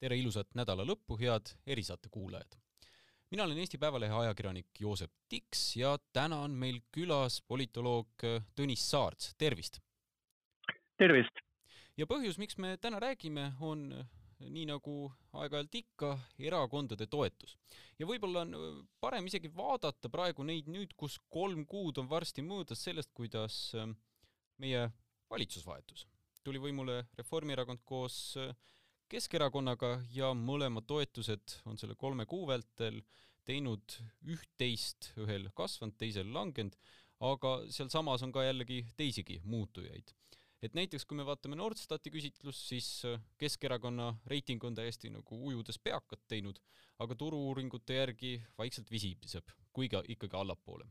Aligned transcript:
tere 0.00 0.16
ilusat 0.16 0.54
nädala 0.56 0.84
lõppu, 0.88 1.18
head 1.20 1.52
erisaate 1.68 2.08
kuulajad! 2.12 2.56
mina 3.30 3.44
olen 3.44 3.58
Eesti 3.62 3.78
Päevalehe 3.78 4.14
ajakirjanik 4.22 4.80
Joosep 4.80 5.12
Tiks 5.28 5.76
ja 5.76 5.92
täna 6.12 6.38
on 6.46 6.54
meil 6.56 6.80
külas 6.92 7.36
politoloog 7.46 8.24
Tõnis 8.56 8.86
Saarts, 8.88 9.34
tervist! 9.38 9.76
tervist! 10.96 11.42
ja 12.00 12.08
põhjus, 12.08 12.40
miks 12.40 12.56
me 12.56 12.78
täna 12.80 13.00
räägime, 13.02 13.50
on 13.60 13.84
nii 14.40 14.64
nagu 14.70 14.96
aeg-ajalt 15.36 15.76
ikka, 15.82 16.14
erakondade 16.48 17.04
toetus. 17.06 17.58
ja 18.00 18.08
võib-olla 18.08 18.46
on 18.46 18.88
parem 19.04 19.28
isegi 19.28 19.52
vaadata 19.52 20.08
praegu 20.08 20.48
neid 20.48 20.72
nüüd, 20.72 20.96
kus 20.96 21.20
kolm 21.28 21.66
kuud 21.68 22.00
on 22.00 22.08
varsti 22.08 22.40
möödas 22.40 22.88
sellest, 22.88 23.12
kuidas 23.12 23.76
meie 24.56 24.88
valitsus 25.28 25.66
vahetus. 25.68 26.08
tuli 26.42 26.58
võimule 26.58 27.02
Reformierakond 27.20 27.84
koos 27.84 28.38
Keskerakonnaga 29.10 29.88
ja 30.14 30.28
mõlemad 30.38 30.84
toetused 30.86 31.56
on 31.66 31.78
selle 31.80 31.96
kolme 31.98 32.28
kuu 32.30 32.44
vältel 32.46 33.00
teinud 33.48 33.96
üht-teist, 34.30 35.08
ühel 35.18 35.48
kasvanud, 35.58 35.96
teisel 35.98 36.30
langenud, 36.30 36.76
aga 37.26 37.56
sealsamas 37.74 38.22
on 38.22 38.30
ka 38.32 38.44
jällegi 38.46 38.84
teisigi 38.96 39.40
muutujaid. 39.44 40.14
et 40.62 40.74
näiteks 40.76 41.06
kui 41.08 41.16
me 41.16 41.24
vaatame 41.24 41.56
Nordstati 41.56 42.10
küsitlust, 42.12 42.68
siis 42.68 43.02
Keskerakonna 43.40 44.12
reiting 44.26 44.64
on 44.64 44.74
täiesti 44.74 45.10
nagu 45.10 45.38
ujudes 45.48 45.78
peakat 45.78 46.20
teinud, 46.28 46.60
aga 46.98 47.14
turu-uuringute 47.14 47.96
järgi 47.96 48.34
vaikselt 48.58 48.90
visibiseb, 48.90 49.50
kuigi 49.72 50.04
ikkagi 50.14 50.36
allapoole. 50.36 50.86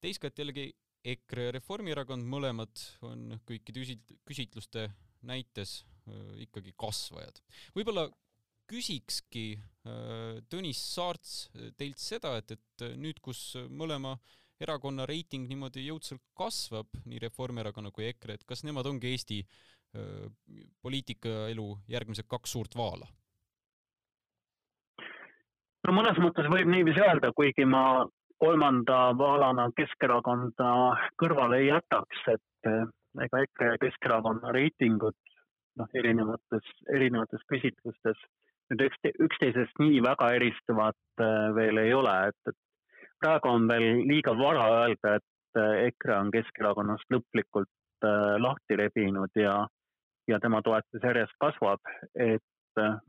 teisalt 0.00 0.38
jällegi 0.38 0.72
EKRE 1.04 1.44
ja 1.44 1.52
Reformierakond 1.52 2.26
mõlemad 2.26 2.82
on 3.02 3.38
kõikide 3.46 3.86
küsitluste 4.26 4.90
näites 5.28 5.82
ikkagi 6.42 6.74
kasvajad. 6.78 7.38
võib-olla 7.76 8.08
küsikski 8.70 9.58
Tõnis 10.50 10.80
Saarts 10.94 11.50
teilt 11.78 11.98
seda, 11.98 12.36
et, 12.40 12.54
et 12.56 12.84
nüüd, 12.98 13.20
kus 13.22 13.56
mõlema 13.68 14.16
erakonna 14.62 15.06
reiting 15.06 15.48
niimoodi 15.50 15.84
jõudsalt 15.86 16.22
kasvab, 16.38 16.90
nii 17.04 17.20
Reformierakonna 17.22 17.90
kui 17.94 18.06
EKRE, 18.10 18.38
et 18.38 18.46
kas 18.46 18.62
nemad 18.64 18.86
ongi 18.86 19.10
Eesti 19.10 19.40
poliitikaelu 20.82 21.66
järgmised 21.92 22.28
kaks 22.30 22.54
suurt 22.56 22.76
vaala? 22.78 23.10
no 25.82 25.94
mõnes 25.96 26.18
mõttes 26.22 26.46
võib 26.48 26.70
niiviisi 26.70 27.02
öelda, 27.02 27.32
kuigi 27.36 27.66
ma 27.66 28.06
kolmanda 28.42 29.12
vaalana 29.18 29.68
Keskerakonda 29.76 30.70
kõrvale 31.20 31.58
ei 31.62 31.68
jätaks, 31.68 32.22
et 32.32 32.70
ega 33.20 33.42
EKRE 33.46 33.72
ja 33.72 33.80
Keskerakonna 33.82 34.52
reitingud 34.56 35.16
noh, 35.80 35.88
erinevates, 35.96 36.70
erinevates 36.94 37.44
küsitlustes 37.50 38.20
nüüd 38.72 38.86
ükste, 38.88 39.12
üksteisest 39.26 39.80
nii 39.82 40.00
väga 40.04 40.30
eristuvad 40.38 40.96
äh, 41.20 41.50
veel 41.56 41.80
ei 41.82 41.92
ole, 41.94 42.14
et, 42.30 42.52
et 42.52 42.58
praegu 43.20 43.50
on 43.50 43.68
veel 43.68 44.02
liiga 44.08 44.34
vara 44.38 44.66
öelda, 44.82 45.16
et 45.18 45.60
äh, 45.60 45.86
EKRE 45.88 46.16
on 46.18 46.32
Keskerakonnast 46.34 47.12
lõplikult 47.12 48.06
äh, 48.08 48.36
lahti 48.40 48.78
rebinud 48.80 49.36
ja, 49.36 49.58
ja 50.30 50.40
tema 50.40 50.62
toetus 50.64 51.04
järjest 51.04 51.36
kasvab, 51.42 51.92
et 52.16 52.40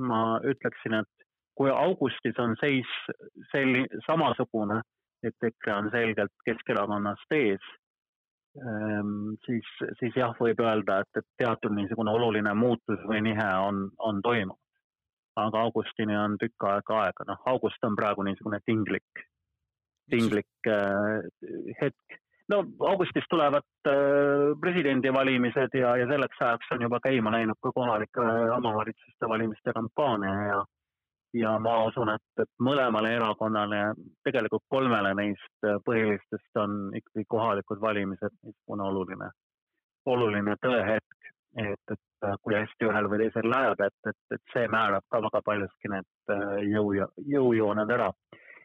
ma 0.04 0.42
ütleksin, 0.44 0.98
et 0.98 1.28
kui 1.56 1.70
augustis 1.72 2.36
on 2.44 2.58
seis 2.60 2.90
sel-, 3.54 3.86
samasugune, 4.04 4.82
et 5.24 5.48
EKRE 5.48 5.76
on 5.78 5.88
selgelt 5.94 6.34
Keskerakonnast 6.44 7.38
ees 7.38 7.70
siis, 9.46 9.70
siis 10.00 10.16
jah, 10.16 10.34
võib 10.40 10.60
öelda, 10.62 11.00
et, 11.02 11.22
et 11.22 11.26
teatud 11.42 11.74
niisugune 11.74 12.12
oluline 12.14 12.54
muutus 12.54 13.02
või 13.10 13.24
nihe 13.26 13.50
on, 13.68 13.88
on 14.00 14.22
toimunud. 14.22 14.60
aga 15.36 15.62
augustini 15.66 16.14
on 16.18 16.38
tükk 16.38 16.68
aega 16.70 17.00
aega, 17.06 17.26
noh, 17.26 17.40
august 17.50 17.84
on 17.84 17.96
praegu 17.98 18.24
niisugune 18.24 18.60
tinglik, 18.66 19.24
tinglik 20.14 20.70
äh, 20.70 21.26
hetk. 21.82 22.20
no 22.50 22.62
augustis 22.92 23.26
tulevad 23.30 23.66
äh, 23.90 24.54
presidendivalimised 24.62 25.74
ja, 25.74 25.96
ja 25.98 26.08
selleks 26.08 26.42
ajaks 26.42 26.76
on 26.76 26.86
juba 26.86 27.00
käima 27.00 27.32
läinud 27.34 27.58
ka 27.64 27.72
kohalike 27.74 28.30
omavalitsuste 28.60 29.30
valimiste 29.30 29.74
kampaania 29.74 30.48
ja 30.52 30.64
ja 31.34 31.54
ma 31.60 31.78
usun, 31.88 32.12
et, 32.14 32.42
et 32.44 32.50
mõlemale 32.62 33.14
erakonnale, 33.18 33.82
tegelikult 34.26 34.64
kolmele 34.70 35.14
neist 35.18 35.68
põhilistest 35.86 36.62
on 36.62 36.94
ikkagi 36.98 37.26
kohalikud 37.30 37.82
valimised 37.82 38.36
niisugune 38.44 38.88
oluline, 38.90 39.30
oluline 40.14 40.56
tõehetk, 40.62 41.34
et, 41.58 41.94
et 41.96 42.30
kui 42.42 42.56
hästi 42.58 42.90
ühel 42.90 43.10
või 43.10 43.24
teisel 43.24 43.50
läheb, 43.50 43.82
et, 43.86 43.98
et, 44.10 44.20
et 44.36 44.54
see 44.54 44.70
määrab 44.72 45.06
ka 45.12 45.22
väga 45.26 45.42
paljuski 45.46 45.92
need 45.94 46.34
äh, 46.34 46.56
jõu, 46.70 46.94
jõujooned 47.36 47.94
ära. 47.98 48.12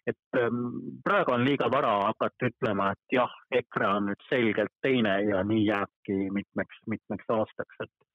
et 0.09 0.39
ähm, 0.41 0.61
praegu 1.05 1.35
on 1.35 1.45
liiga 1.45 1.69
vara 1.73 1.91
hakata 2.07 2.49
ütlema, 2.49 2.93
et 2.93 3.17
jah, 3.19 3.33
EKRE 3.53 3.89
on 3.97 4.07
nüüd 4.09 4.23
selgelt 4.29 4.73
teine 4.83 5.19
ja 5.29 5.43
nii 5.45 5.67
jääbki 5.67 6.31
mitmeks, 6.33 6.81
mitmeks 6.87 7.35
aastaks, 7.35 7.83
et, 7.85 8.09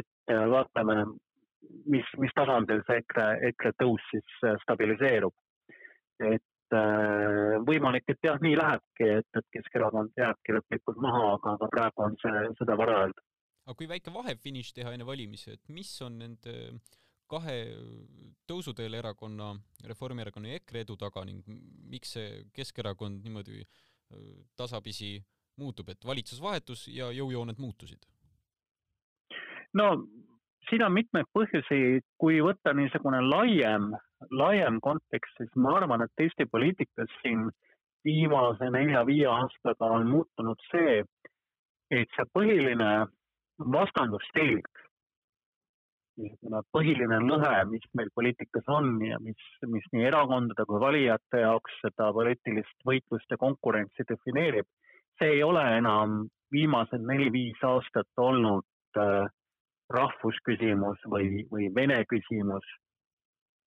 et 0.00 0.34
äh, 0.34 0.46
vaatame 0.50 1.04
mis, 1.86 2.06
mis 2.22 2.32
tasandil 2.36 2.82
see 2.86 3.02
EKRE, 3.02 3.26
EKRE 3.50 3.72
tõus 3.80 4.04
siis 4.12 4.38
äh, 4.46 4.56
stabiliseerub. 4.64 5.34
et 6.20 6.76
äh, 6.76 7.56
võimalik, 7.66 8.04
et 8.12 8.18
jah, 8.24 8.38
nii 8.42 8.56
lähebki, 8.58 9.08
et, 9.20 9.28
et 9.38 9.46
Keskerakond 9.56 10.16
jääbki 10.18 10.56
lõplikult 10.56 11.00
maha, 11.00 11.34
aga, 11.36 11.56
aga 11.56 11.68
praegu 11.72 12.06
on 12.06 12.16
see, 12.20 12.46
seda 12.60 12.76
vara 12.80 13.04
öelda. 13.04 13.24
aga 13.66 13.76
kui 13.78 13.88
väike 13.88 14.12
vahefiniš 14.14 14.74
teha 14.76 14.92
enne 14.94 15.06
valimisi, 15.08 15.56
et 15.56 15.72
mis 15.72 15.92
on 16.04 16.18
nende 16.20 16.56
kahe 17.30 17.56
tõusuteel 18.50 18.96
erakonna, 18.98 19.52
Reformierakonna 19.86 20.50
ja 20.50 20.60
EKRE 20.60 20.84
edu 20.84 20.96
taga 20.98 21.22
ning 21.24 21.46
miks 21.90 22.16
see 22.16 22.44
Keskerakond 22.56 23.24
niimoodi 23.24 23.62
äh, 23.62 24.32
tasapisi 24.58 25.16
muutub, 25.60 25.92
et 25.92 26.04
valitsus 26.06 26.40
vahetus 26.42 26.88
ja 26.92 27.10
jõujooned 27.14 27.60
muutusid? 27.60 28.04
no 29.78 29.92
siin 30.70 30.84
on 30.86 30.94
mitmeid 30.94 31.28
põhjusi, 31.34 32.00
kui 32.20 32.40
võtta 32.44 32.72
niisugune 32.76 33.20
laiem, 33.26 33.90
laiem 34.30 34.78
kontekst, 34.84 35.38
siis 35.38 35.50
ma 35.56 35.76
arvan, 35.78 36.04
et 36.04 36.24
Eesti 36.24 36.46
poliitikas 36.50 37.10
siin 37.22 37.48
viimase 38.06 38.70
nelja-viie 38.72 39.26
aastaga 39.28 39.90
on 39.96 40.06
muutunud 40.08 40.60
see, 40.70 41.00
et 41.90 42.14
see 42.16 42.28
põhiline 42.36 42.90
vastandustelg, 43.74 44.68
niisugune 46.20 46.62
põhiline 46.76 47.20
lõhe, 47.26 47.54
mis 47.72 47.86
meil 47.98 48.12
poliitikas 48.14 48.68
on 48.68 48.94
ja 49.04 49.18
mis, 49.24 49.48
mis 49.66 49.86
nii 49.92 50.06
erakondade 50.12 50.66
kui 50.68 50.80
valijate 50.82 51.42
jaoks 51.44 51.80
seda 51.84 52.12
poliitilist 52.16 52.86
võitlust 52.86 53.34
ja 53.34 53.40
konkurentsi 53.40 54.06
defineerib, 54.08 54.68
see 55.18 55.36
ei 55.36 55.42
ole 55.44 55.64
enam 55.78 56.22
viimased 56.52 57.02
neli-viis 57.06 57.60
aastat 57.66 58.08
olnud 58.18 58.66
äh, 58.98 59.28
rahvusküsimus 59.94 61.02
või, 61.10 61.42
või 61.50 61.68
vene 61.74 62.00
küsimus 62.10 62.66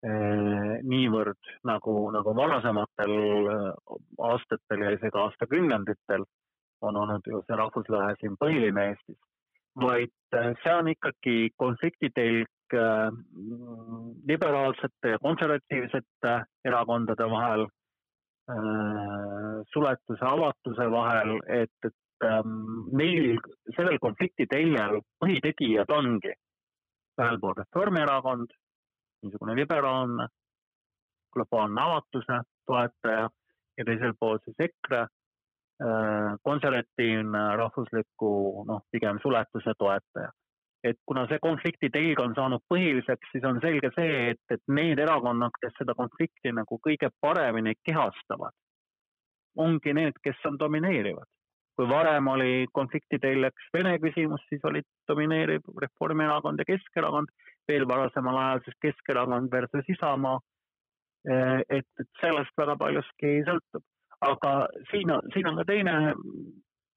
eh, 0.06 0.79
niivõrd 0.84 1.51
nagu, 1.67 1.97
nagu 2.16 2.35
varasematel 2.38 3.13
eh, 3.56 3.67
aastatel 4.31 4.88
ja 4.88 4.95
isegi 4.97 5.22
aastakümnenditel 5.25 6.25
on 6.83 7.00
olnud 7.00 7.28
ju 7.28 7.44
see 7.47 7.59
rahvuslõhe 7.59 8.16
siin 8.19 8.35
põhiline 8.39 8.89
Eestis, 8.91 9.19
vaid 9.79 10.13
eh, 10.39 10.51
see 10.63 10.75
on 10.79 10.91
ikkagi 10.95 11.38
konfliktitelg 11.57 12.50
liberaalsete 14.25 15.12
ja 15.12 15.19
konservatiivsete 15.22 16.31
erakondade 16.66 17.28
vahel, 17.29 17.67
suletuse, 19.69 20.25
avatuse 20.25 20.88
vahel, 20.89 21.36
et, 21.53 21.75
et 21.86 21.94
ähm, 22.28 22.88
neil 22.98 23.38
sellel 23.75 24.00
konflikti 24.02 24.48
teljel 24.50 25.00
põhitegijad 25.24 25.92
ongi 25.94 26.34
ühel 27.22 27.40
pool 27.42 27.56
Reformierakond, 27.58 28.54
niisugune 29.24 29.56
liberaalne, 29.56 30.28
globaalne 31.34 31.81
avatuse 31.81 32.40
toetaja 32.70 33.28
ja 33.78 33.86
teisel 33.86 34.16
pool 34.20 34.40
siis 34.46 34.64
EKRE 34.68 35.02
äh,, 35.04 36.31
konservatiivne, 36.50 37.44
rahvusliku 37.62 38.31
noh, 38.70 38.81
pigem 38.92 39.22
suletuse 39.22 39.75
toetaja. 39.78 40.31
et 40.84 40.98
kuna 41.08 41.22
see 41.30 41.40
konflikti 41.40 41.88
telg 41.90 42.20
on 42.20 42.34
saanud 42.36 42.60
põhiliseks, 42.68 43.30
siis 43.31 43.46
on 43.48 43.62
selge 43.64 43.88
see, 43.96 44.16
et, 44.34 44.42
et 44.52 44.60
need 44.68 45.00
erakonnad, 45.00 45.54
kes 45.62 45.78
seda 45.78 45.96
konflikti 45.96 46.52
nagu 46.52 46.80
kõige 46.88 47.08
paremini 47.24 47.72
kehastavad, 47.88 48.52
ongi 49.56 49.94
need, 49.96 50.20
kes 50.25 50.42
on 50.50 50.60
domineerivad 50.60 51.30
kui 51.78 51.90
varem 51.90 52.28
oli 52.28 52.66
konfliktiteljeks 52.78 53.70
Vene 53.74 53.96
küsimus, 54.02 54.44
siis 54.50 54.64
olid 54.70 54.86
domineeriv 55.10 55.66
Reformierakond 55.81 56.62
ja 56.62 56.68
Keskerakond, 56.70 57.31
veel 57.70 57.88
varasemal 57.90 58.38
ajal 58.42 58.64
siis 58.66 58.78
Keskerakond 58.88 59.52
versus 59.52 59.90
Isamaa. 59.90 60.40
Eh, 61.24 61.60
et, 61.80 61.88
et 62.00 62.10
sellest 62.20 62.52
väga 62.60 62.75
paljuski 62.78 63.38
sõltub, 63.48 63.84
aga 64.28 64.54
siin 64.92 65.12
on, 65.16 65.30
siin 65.34 65.48
on 65.48 65.60
ka 65.62 65.68
teine 65.70 65.94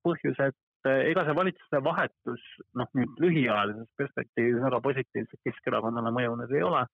põhjus, 0.06 0.40
et 0.43 0.56
ega 0.87 1.25
see 1.26 1.37
valitsuse 1.38 1.82
vahetus, 1.82 2.43
noh 2.78 2.90
nüüd 2.99 3.20
lühiajalises 3.23 3.88
perspektiivis 3.99 4.62
väga 4.62 4.81
positiivselt 4.82 5.43
Keskerakonnale 5.46 6.12
mõjunud 6.14 6.52
ei 6.55 6.62
ole. 6.67 6.84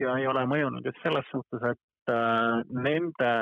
Ja 0.00 0.14
ei 0.16 0.26
ole 0.26 0.46
mõjunud 0.48 0.86
just 0.86 1.02
selles 1.02 1.26
suhtes, 1.28 1.64
et 1.74 2.12
äh, 2.14 2.62
nende 2.72 3.32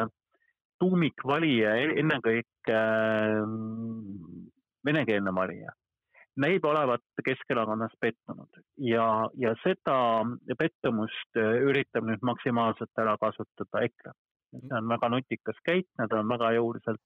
tuumikvalija, 0.83 1.75
ennekõike 2.03 2.75
äh, 2.75 3.43
venekeelne 4.87 5.35
valija, 5.35 5.75
näib 6.39 6.65
olevat 6.71 7.03
Keskerakonnas 7.25 7.95
pettunud 8.01 8.61
ja, 8.87 9.07
ja 9.35 9.55
seda 9.65 9.99
pettumust 10.59 11.39
üritab 11.39 12.07
nüüd 12.07 12.23
maksimaalselt 12.23 13.03
ära 13.03 13.17
kasutada 13.21 13.85
EKRE. 13.89 14.15
see 14.55 14.77
on 14.79 14.89
väga 14.89 15.09
nutikas 15.13 15.59
käik, 15.67 15.89
nad 15.99 16.13
on 16.17 16.29
väga 16.31 16.53
jõuliselt 16.57 17.03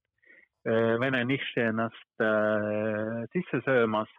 äh, 0.68 0.98
vene 1.00 1.24
nišši 1.30 1.64
ennast 1.70 2.26
äh, 2.26 3.24
sisse 3.32 3.62
söömas 3.64 4.12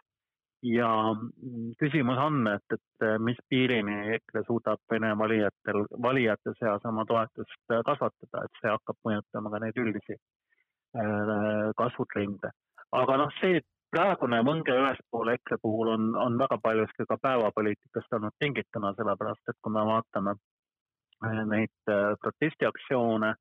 ja 0.64 0.88
mm, 1.12 1.74
küsimus 1.80 2.18
on, 2.20 2.46
et, 2.48 2.76
et 2.76 3.06
mis 3.20 3.38
piirini 3.48 4.14
EKRE 4.16 4.44
suudab 4.46 4.80
Vene 4.90 5.12
valijatel, 5.18 5.84
valijate 6.02 6.54
seas 6.58 6.84
oma 6.88 7.04
toetust 7.08 7.74
kasvatada, 7.88 8.44
et 8.44 8.60
see 8.60 8.72
hakkab 8.72 8.98
mõjutama 9.08 9.52
ka 9.52 9.60
neid 9.64 9.80
üldisi 9.82 10.16
äh, 10.16 11.70
kasvutrende. 11.76 12.52
aga 12.92 13.16
noh, 13.20 13.32
see 13.40 13.60
praegune 13.94 14.40
võnge 14.46 14.74
ülespoole 14.80 15.36
EKRE 15.38 15.60
puhul 15.62 15.92
on, 15.94 16.10
on 16.18 16.38
väga 16.40 16.58
paljuski 16.62 17.06
ka 17.08 17.18
päevapoliitikast 17.22 18.16
olnud 18.18 18.36
tingituna, 18.40 18.94
sellepärast 18.98 19.52
et 19.52 19.60
kui 19.60 19.72
me 19.74 19.84
vaatame 19.90 20.36
äh, 20.36 21.42
neid 21.50 21.92
äh, 21.92 22.14
protestiaktsioone, 22.22 23.34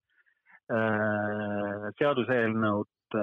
seaduseelnõud, 1.99 3.15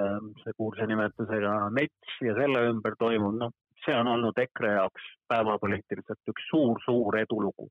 see 0.43 0.53
kuulsa 0.55 0.85
nimetusega 0.87 1.55
NETS 1.73 2.19
ja 2.21 2.35
selle 2.37 2.61
ümber 2.69 2.93
toimuv, 3.01 3.33
noh, 3.39 3.49
see 3.85 3.95
on 3.97 4.07
olnud 4.07 4.37
EKRE 4.37 4.73
jaoks 4.77 5.05
päevapoliitiliselt 5.31 6.33
üks 6.33 6.49
suur-suur 6.49 7.17
edulugu. 7.19 7.69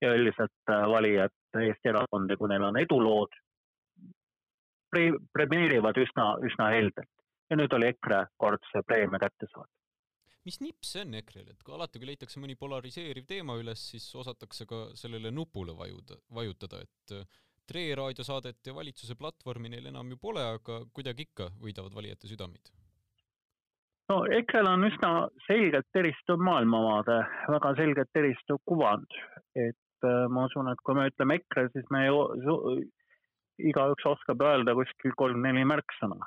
ja 0.00 0.12
üldiselt 0.14 0.70
äh, 0.70 0.84
valijad 0.86 1.34
Eesti 1.60 1.90
erakondi, 1.90 2.36
kui 2.38 2.48
neil 2.48 2.62
on 2.62 2.76
edulood, 2.78 3.32
premeerivad 5.34 5.98
üsna, 5.98 6.28
üsna 6.46 6.68
heldelt. 6.76 7.10
ja 7.50 7.56
nüüd 7.56 7.74
oli 7.74 7.90
EKRE 7.94 8.26
kord 8.36 8.62
see 8.72 8.82
preemia 8.86 9.18
kätte 9.18 9.50
saada 9.52 9.70
mis 10.48 10.60
nipp 10.64 10.86
see 10.86 11.02
on 11.04 11.18
EKRE-l, 11.18 11.50
et 11.52 11.62
kui 11.64 11.74
alati, 11.76 11.98
kui 12.00 12.08
leitakse 12.08 12.40
mõni 12.40 12.54
polariseeriv 12.56 13.26
teema 13.28 13.58
üles, 13.60 13.82
siis 13.90 14.06
osatakse 14.16 14.64
ka 14.70 14.78
sellele 14.96 15.32
nupule 15.34 15.74
vajuda, 15.76 16.16
vajutada, 16.32 16.80
et 16.86 17.16
äh, 17.18 17.26
Tre 17.68 17.82
raadiosaadet 17.98 18.64
ja 18.64 18.72
valitsuse 18.72 19.12
platvormi 19.20 19.68
neil 19.68 19.90
enam 19.90 20.08
ju 20.08 20.16
pole, 20.16 20.40
aga 20.54 20.78
kuidagi 20.96 21.26
ikka 21.28 21.50
võidavad 21.60 21.92
valijate 21.92 22.30
südameid 22.30 22.70
no 24.08 24.18
EKRE-l 24.38 24.70
on 24.70 24.86
üsna 24.88 25.10
selgelt 25.46 26.00
eristuv 26.00 26.40
maailmavaade, 26.44 27.18
väga 27.54 27.74
selgelt 27.80 28.20
eristuv 28.22 28.60
kuvand, 28.68 29.18
et 29.56 30.08
äh, 30.08 30.24
ma 30.32 30.46
usun, 30.48 30.70
et 30.72 30.80
kui 30.84 30.96
me 30.98 31.08
ütleme 31.10 31.38
EKRE, 31.40 31.68
siis 31.74 31.90
me 31.94 32.06
igaüks 33.68 34.06
oskab 34.06 34.42
öelda 34.46 34.74
kuskil 34.78 35.14
kolm-neli 35.18 35.64
märksõna. 35.66 36.18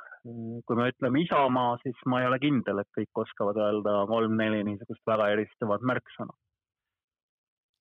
kui 0.68 0.78
me 0.78 0.92
ütleme 0.92 1.24
Isamaa, 1.24 1.78
siis 1.81 1.98
ma 2.06 2.19
ei 2.22 2.28
ole 2.30 2.38
kindel, 2.44 2.83
et 2.83 2.89
kõik 2.98 3.24
oskavad 3.24 3.57
öelda 3.57 4.04
kolm-neli 4.12 4.62
niisugust 4.68 5.01
väga 5.10 5.31
eristuvat 5.33 5.81
märksõna 5.81 6.36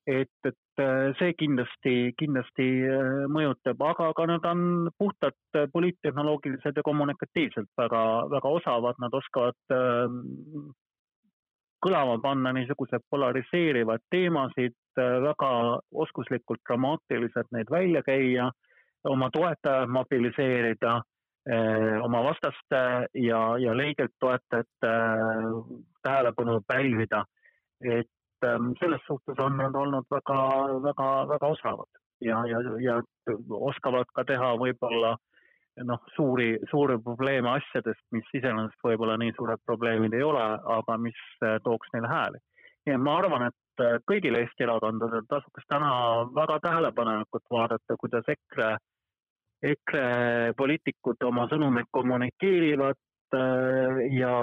et, 0.07 0.31
et 0.45 0.81
äh, 0.81 1.11
see 1.19 1.33
kindlasti, 1.37 1.95
kindlasti 2.17 2.67
äh, 2.89 3.25
mõjutab, 3.31 3.81
aga, 3.85 4.09
aga 4.13 4.27
nad 4.33 4.47
on 4.49 4.63
puhtalt 4.97 5.57
äh, 5.57 5.67
poliittehnoloogilised 5.73 6.77
ja 6.77 6.83
kommunikatiivselt 6.85 7.69
väga, 7.77 8.03
väga 8.31 8.53
osavad, 8.57 8.97
nad 9.03 9.13
oskavad 9.13 9.75
ähm, 9.75 10.71
kõlama 11.85 12.17
panna 12.21 12.53
niisuguseid 12.53 13.05
polariseerivaid 13.09 14.03
teemasid, 14.13 14.75
väga 14.97 15.47
oskuslikult 16.03 16.59
dramaatiliselt 16.67 17.47
neid 17.55 17.71
välja 17.73 18.03
käia, 18.05 18.51
oma 19.09 19.31
toetajaid 19.33 19.89
mobiliseerida, 19.89 20.99
oma 22.05 22.21
vastaste 22.27 22.81
ja, 23.17 23.39
ja 23.57 23.73
leigelt 23.73 24.13
toetajate 24.21 24.91
tähelepanu 26.05 26.59
pälvida. 26.67 27.23
et 27.81 28.11
Ähm, 28.45 28.71
selles 28.79 29.01
suhtes 29.05 29.37
on 29.39 29.57
nad 29.57 29.75
olnud 29.75 30.07
väga, 30.09 30.37
väga, 30.81 31.09
väga 31.29 31.47
osavad 31.55 32.01
ja, 32.21 32.39
ja, 32.49 32.61
ja 32.81 33.01
oskavad 33.49 34.09
ka 34.15 34.23
teha 34.25 34.53
võib-olla 34.61 35.15
noh, 35.87 36.01
suuri, 36.15 36.55
suuri 36.69 36.97
probleeme 37.03 37.51
asjadest, 37.55 38.03
mis 38.15 38.27
iseenesest 38.37 38.85
võib-olla 38.85 39.17
nii 39.21 39.33
suured 39.37 39.61
probleemid 39.65 40.15
ei 40.17 40.23
ole, 40.25 40.43
aga 40.77 40.97
mis 41.01 41.19
äh, 41.45 41.57
tooks 41.63 41.93
neile 41.93 42.09
hääli. 42.11 42.41
nii 42.85 42.95
et 42.95 43.03
ma 43.05 43.17
arvan, 43.19 43.47
et 43.49 43.85
äh, 43.85 43.99
kõigil 44.09 44.37
Eesti 44.39 44.65
erakondadel 44.67 45.25
tasuks 45.29 45.67
täna 45.69 45.91
väga 46.35 46.59
tähelepanelikult 46.65 47.45
vaadata, 47.57 47.99
kuidas 48.03 48.27
EKRE, 48.35 48.73
EKRE 49.73 50.53
poliitikud 50.57 51.29
oma 51.29 51.47
sõnumeid 51.53 51.89
kommunikeerivad 51.91 52.99
äh, 53.37 54.03
ja, 54.17 54.35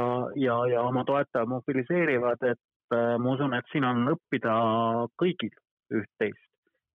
ja, 0.46 0.58
ja 0.72 0.86
oma 0.86 1.04
toetajaid 1.04 1.54
mobiliseerivad, 1.54 2.50
et 2.54 2.62
Äh, 2.94 3.17
ma 3.20 3.35
usun, 3.35 3.52
et 3.56 3.67
siin 3.73 3.85
on 3.85 4.14
õppida 4.14 4.52
kõigil 5.20 5.52
üht-teist. 5.93 6.44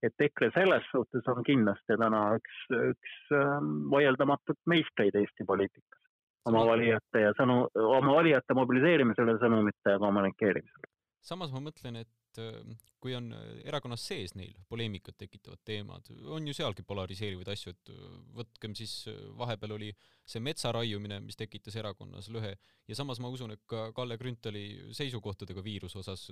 et 0.03 0.19
EKRE 0.19 0.49
selles 0.51 0.87
suhtes 0.91 1.27
on 1.31 1.45
kindlasti 1.47 1.95
täna 1.95 2.23
üks, 2.35 2.55
üks 2.75 3.13
ähm, 3.37 3.85
vaieldamatult 3.93 4.59
meistreid 4.67 5.15
Eesti 5.15 5.45
poliitikas 5.47 6.01
oma 6.49 6.65
valijate 6.67 7.21
ja 7.23 7.31
sõnu, 7.37 7.55
oma 7.79 8.17
valijate 8.17 8.57
mobiliseerimisel 8.57 9.31
ja 9.31 9.37
sõnumite 9.39 9.95
kommunikeerimisel. 10.01 10.89
Samas 11.23 11.53
ma 11.53 11.61
mõtlen, 11.63 12.01
et 12.03 12.39
äh, 12.41 12.59
kui 13.01 13.15
on 13.15 13.31
äh, 13.35 13.43
erakonnas 13.69 14.03
sees 14.09 14.35
neil 14.37 14.53
poleemikat 14.69 15.17
tekitavad 15.21 15.61
teemad, 15.65 16.09
on 16.35 16.47
ju 16.47 16.55
sealgi 16.57 16.85
polariseerivaid 16.87 17.51
asju, 17.53 17.73
et 17.73 17.91
äh, 17.93 18.03
võtkem 18.39 18.75
siis, 18.77 18.95
vahepeal 19.39 19.75
oli 19.77 19.91
see 20.27 20.43
metsa 20.43 20.73
raiumine, 20.75 21.21
mis 21.23 21.39
tekitas 21.39 21.77
erakonnas 21.79 22.29
lõhe, 22.33 22.53
ja 22.87 22.99
samas 22.99 23.21
ma 23.23 23.31
usun, 23.31 23.55
et 23.55 23.63
ka 23.69 23.89
Kalle 23.95 24.17
Grünthali 24.19 24.65
seisukohtadega 24.95 25.63
viiruse 25.63 26.01
osas 26.03 26.27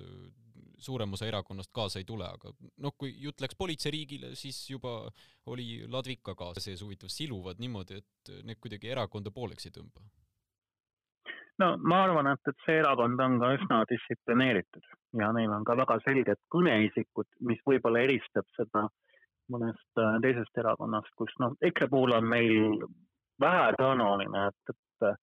suurem 0.82 1.12
osa 1.14 1.28
erakonnast 1.28 1.72
kaasa 1.74 2.00
ei 2.02 2.08
tule, 2.08 2.26
aga 2.26 2.52
noh, 2.82 2.96
kui 2.98 3.14
jutt 3.22 3.40
läks 3.44 3.56
politseiriigile, 3.58 4.34
siis 4.38 4.64
juba 4.70 4.96
oli 5.52 5.84
ladvika 5.88 6.34
kaasa 6.38 6.64
sees 6.64 6.82
huvitav, 6.84 7.12
siluvad 7.12 7.62
niimoodi, 7.62 8.02
et 8.02 8.34
need 8.46 8.60
kuidagi 8.62 8.90
erakonda 8.92 9.32
pooleks 9.34 9.68
ei 9.68 9.76
tõmba 9.78 10.04
no 11.62 11.76
ma 11.78 12.02
arvan, 12.06 12.28
et, 12.32 12.50
et 12.50 12.66
see 12.66 12.80
erakond 12.80 13.20
on 13.26 13.38
ka 13.42 13.52
üsna 13.56 13.82
distsiplineeritud 13.90 14.90
ja 15.20 15.30
neil 15.36 15.52
on 15.54 15.64
ka 15.68 15.76
väga 15.78 15.98
selged 16.06 16.40
kõneisikud, 16.54 17.28
mis 17.48 17.60
võib-olla 17.68 18.04
eristab 18.06 18.48
seda 18.56 18.86
mõnest 19.52 20.00
äh, 20.00 20.18
teisest 20.24 20.62
erakonnast, 20.62 21.12
kus 21.18 21.32
noh, 21.42 21.56
EKRE 21.68 21.88
puhul 21.92 22.16
on 22.16 22.28
meil 22.28 22.84
vähetõenäoline, 23.42 24.46
et, 24.48 24.74
et, 24.74 25.16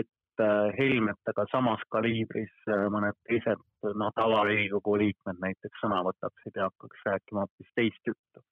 et 0.00 0.44
äh, 0.44 0.70
Helmetega 0.78 1.46
samas 1.50 1.82
kaliibris 1.94 2.54
äh, 2.68 2.86
mõned 2.94 3.18
teised 3.28 3.62
noh, 3.84 4.12
tava-Riigikogu 4.18 4.98
liikmed 5.04 5.40
näiteks 5.42 5.82
sõna 5.82 6.02
võtaksid 6.06 6.60
ja 6.60 6.70
hakkaks 6.70 7.06
rääkima 7.10 7.46
hoopis 7.46 7.72
teist 7.78 8.12
juttu 8.12 8.44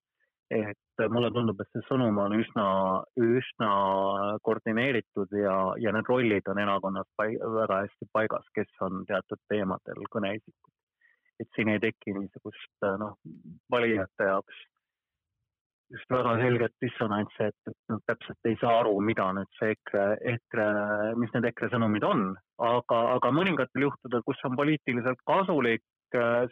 et 0.53 1.05
mulle 1.11 1.31
tundub, 1.33 1.61
et 1.63 1.71
see 1.73 1.85
sõnum 1.89 2.19
on 2.21 2.35
üsna, 2.37 2.67
üsna 3.21 3.71
koordineeritud 4.47 5.33
ja, 5.39 5.55
ja 5.81 5.95
need 5.97 6.11
rollid 6.11 6.51
on 6.53 6.61
erakonnas 6.63 7.09
paig, 7.17 7.39
väga 7.57 7.83
hästi 7.87 8.09
paigas, 8.13 8.51
kes 8.57 8.85
on 8.85 9.07
teatud 9.09 9.41
teemadel 9.53 10.05
kõneisikud. 10.13 10.71
et 11.41 11.49
siin 11.57 11.73
ei 11.73 11.81
teki 11.83 12.13
niisugust 12.15 12.87
noh, 13.01 13.17
valijate 13.73 14.29
jaoks 14.29 14.61
just 15.93 16.13
väga 16.13 16.37
selget 16.41 16.75
dissonantsi, 16.81 17.49
et, 17.51 17.57
et 17.69 17.93
nad 17.93 18.05
täpselt 18.09 18.49
ei 18.49 18.57
saa 18.61 18.79
aru, 18.81 18.95
mida 19.05 19.27
nüüd 19.37 19.51
see 19.59 19.75
EKRE, 19.75 20.05
EKRE, 20.35 20.69
mis 21.21 21.33
need 21.35 21.49
EKRE 21.51 21.69
sõnumid 21.75 22.07
on, 22.09 22.31
aga, 22.69 23.01
aga 23.17 23.33
mõningatel 23.35 23.89
juhtudel, 23.89 24.25
kus 24.29 24.41
on 24.49 24.57
poliitiliselt 24.57 25.21
kasulik, 25.29 25.85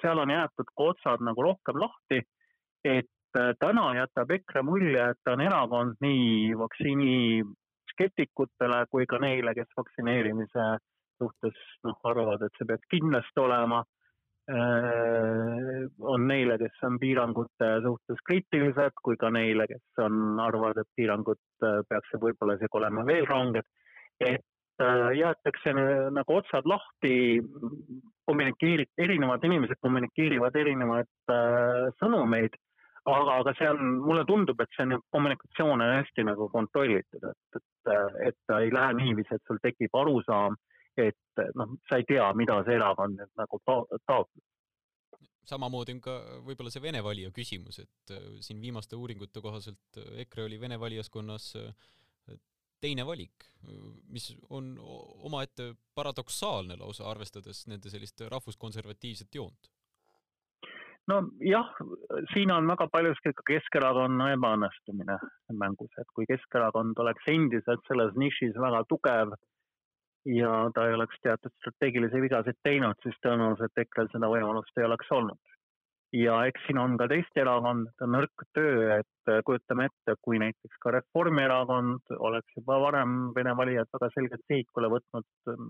seal 0.03 0.21
on 0.21 0.33
jäetud 0.33 0.69
ka 0.75 0.91
otsad 0.93 1.25
nagu 1.25 1.47
rohkem 1.47 1.81
lahti, 1.81 2.21
et 2.89 3.09
Äh, 3.39 3.53
täna 3.63 3.93
jätab 3.95 4.31
EKRE 4.35 4.63
mulje, 4.67 5.03
et 5.13 5.19
ta 5.23 5.37
on 5.37 5.43
erakond 5.45 6.01
nii 6.03 6.51
vaktsiini 6.59 7.45
skeptikutele 7.93 8.81
kui 8.91 9.05
ka 9.07 9.21
neile, 9.23 9.53
kes 9.55 9.69
vaktsineerimise 9.79 10.65
suhtes 11.21 11.59
noh, 11.87 11.99
arvavad, 12.11 12.43
et 12.43 12.57
see 12.59 12.67
peaks 12.67 12.89
kindlasti 12.91 13.43
olema. 13.43 13.85
Äh, 14.51 15.85
on 16.13 16.27
neile, 16.27 16.57
kes 16.59 16.83
on 16.89 16.97
piirangute 16.99 17.69
suhtes 17.85 18.25
kriitilised, 18.27 18.99
kui 19.05 19.15
ka 19.21 19.31
neile, 19.31 19.69
kes 19.71 20.03
on, 20.03 20.41
arvavad, 20.43 20.81
et 20.83 20.91
piirangud 20.99 21.39
äh, 21.69 21.85
peaksid 21.87 22.25
võib-olla 22.25 22.57
isegi 22.59 22.81
olema 22.81 23.05
veel 23.07 23.29
ranged. 23.31 23.69
et 24.21 24.47
jäetakse 25.17 25.73
nagu 26.13 26.35
otsad 26.35 26.67
lahti, 26.69 27.13
kommunikeerid, 28.25 28.89
erinevad 28.99 29.45
inimesed 29.45 29.77
kommunikeerivad 29.85 30.57
erinevaid 30.57 31.33
sõnumeid 32.01 32.57
aga, 33.05 33.39
aga 33.41 33.55
on, 33.71 33.85
mulle 34.05 34.25
tundub, 34.29 34.61
et 34.61 34.77
see 34.77 34.87
on 34.87 35.01
kommunikatsioon 35.15 35.81
on 35.81 35.95
hästi 35.99 36.27
nagu 36.29 36.49
kontrollitud, 36.53 37.25
et, 37.31 37.61
et, 37.61 37.95
et 38.29 38.39
ta 38.47 38.61
ei 38.61 38.73
lähe 38.75 38.99
niiviisi, 39.01 39.35
et 39.37 39.49
sul 39.49 39.61
tekib 39.63 39.95
arusaam, 39.97 40.59
et 41.01 41.45
noh, 41.57 41.77
sa 41.89 42.01
ei 42.01 42.07
tea, 42.09 42.27
mida 42.37 42.61
see 42.67 42.77
erakond 42.77 43.17
nüüd 43.17 43.33
nagu 43.41 43.63
taotleb 43.67 44.45
samamoodi 45.51 45.97
on 45.97 46.03
ka 46.05 46.17
võib-olla 46.47 46.73
see 46.73 46.83
Vene 46.85 47.01
valija 47.05 47.33
küsimus, 47.35 47.81
et 47.83 48.13
äh, 48.15 48.27
siin 48.45 48.61
viimaste 48.63 48.99
uuringute 48.99 49.43
kohaselt 49.45 49.99
äh, 49.99 50.21
EKRE 50.25 50.47
oli 50.47 50.61
Vene 50.61 50.79
valijaskonnas 50.81 51.55
äh, 51.61 51.73
teine 52.81 53.05
valik, 53.05 53.45
mis 54.09 54.31
on 54.57 54.73
omaette 54.81 55.75
paradoksaalne 55.95 56.79
lausa, 56.81 57.05
arvestades 57.11 57.67
nende 57.69 57.93
sellist 57.93 58.23
rahvuskonservatiivset 58.33 59.37
joont. 59.37 59.69
Nojah, 61.11 61.71
siin 62.33 62.53
on 62.55 62.69
väga 62.71 62.87
paljuski 62.93 63.33
ka 63.37 63.45
Keskerakonna 63.53 64.31
ebaõnnestumine 64.37 65.19
mängus, 65.63 65.93
et 66.01 66.09
kui 66.15 66.29
Keskerakond 66.31 66.99
oleks 67.03 67.31
endiselt 67.33 67.83
selles 67.89 68.15
nišis 68.19 68.59
väga 68.61 68.85
tugev 68.91 69.35
ja 70.29 70.71
ta 70.75 70.87
ei 70.87 70.95
oleks 70.95 71.21
teatud 71.23 71.53
strateegilisi 71.61 72.21
vigasid 72.23 72.59
teinud, 72.67 72.99
siis 73.03 73.17
tõenäoliselt 73.25 73.85
EKRE-l 73.85 74.11
seda 74.13 74.29
võimalust 74.33 74.79
ei 74.79 74.89
oleks 74.89 75.13
olnud. 75.17 75.41
ja 76.13 76.41
eks 76.51 76.65
siin 76.67 76.79
on 76.83 76.97
ka 76.99 77.07
teiste 77.07 77.39
erakondade 77.39 78.07
nõrk 78.11 78.43
töö, 78.57 78.97
et 78.99 79.45
kujutame 79.47 79.85
ette, 79.87 80.17
kui 80.27 80.41
näiteks 80.43 80.81
ka 80.83 80.91
Reformierakond 80.97 82.17
oleks 82.19 82.57
juba 82.57 82.81
varem 82.83 83.31
Vene 83.37 83.55
valijad 83.57 83.87
väga 83.95 84.09
selgelt 84.17 84.43
sihikule 84.51 84.91
võtnud, 84.91 85.29
äh, 85.53 85.63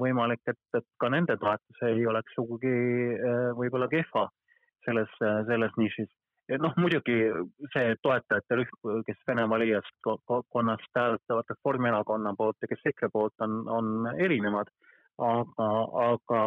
võimalik, 0.00 0.40
et, 0.48 0.60
et 0.76 0.86
ka 1.00 1.10
nende 1.12 1.36
toetus 1.40 1.82
ei 1.88 2.06
oleks 2.06 2.34
sugugi 2.36 2.72
äh, 3.16 3.50
võib-olla 3.58 3.88
kehva 3.92 4.28
selles, 4.86 5.12
selles 5.20 5.74
nišis 5.76 6.08
noh, 6.58 6.74
muidugi 6.80 7.16
see 7.74 7.94
toetajate 8.02 8.58
rühm, 8.58 9.02
kes 9.06 9.18
Vene 9.28 9.44
valijaskonnast 9.50 10.96
hääletavad 10.96 11.52
Reformierakonna 11.52 12.32
poolt 12.38 12.56
ja 12.62 12.70
kes 12.70 12.86
EKRE 12.92 13.10
poolt, 13.12 13.34
on, 13.46 13.60
on 13.68 14.08
erinevad. 14.18 14.72
aga, 15.20 15.64
aga 16.00 16.42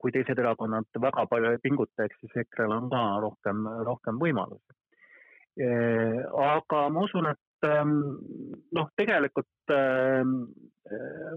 kui 0.00 0.12
teised 0.14 0.38
erakonnad 0.40 0.96
väga 0.96 1.26
palju 1.28 1.50
ei 1.52 1.58
pinguta, 1.60 2.06
eks 2.06 2.22
siis 2.22 2.38
EKRE-l 2.40 2.72
on 2.72 2.86
ka 2.88 3.02
rohkem, 3.20 3.66
rohkem 3.84 4.16
võimalusi. 4.22 4.76
Aga 6.40 6.78
ma 6.94 7.02
usun, 7.04 7.28
et 7.28 7.68
ähm, 7.68 7.92
noh, 8.72 8.88
tegelikult 8.96 9.74
ähm, 9.76 10.32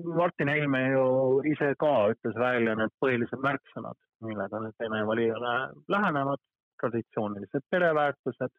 Martin 0.04 0.50
Helme 0.52 0.82
ju 0.92 1.04
ise 1.48 1.72
ka 1.80 1.92
ütles 2.12 2.36
välja 2.36 2.76
need 2.76 2.92
põhilised 3.04 3.44
märksõnad, 3.44 3.96
millega 4.28 4.60
need 4.64 4.76
Vene 4.84 5.04
valijale 5.08 5.54
lähenevad 5.88 6.42
traditsioonilised 6.82 7.64
pereväärtused, 7.72 8.54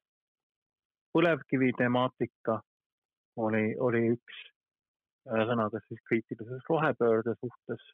põlevkivi 1.12 1.72
temaatika 1.78 2.58
oli, 3.36 3.74
oli 3.78 4.02
üks, 4.14 4.40
ühesõnaga 5.28 5.80
siis 5.86 6.00
kriitilises 6.08 6.64
rohepöörde 6.70 7.36
suhtes 7.36 7.84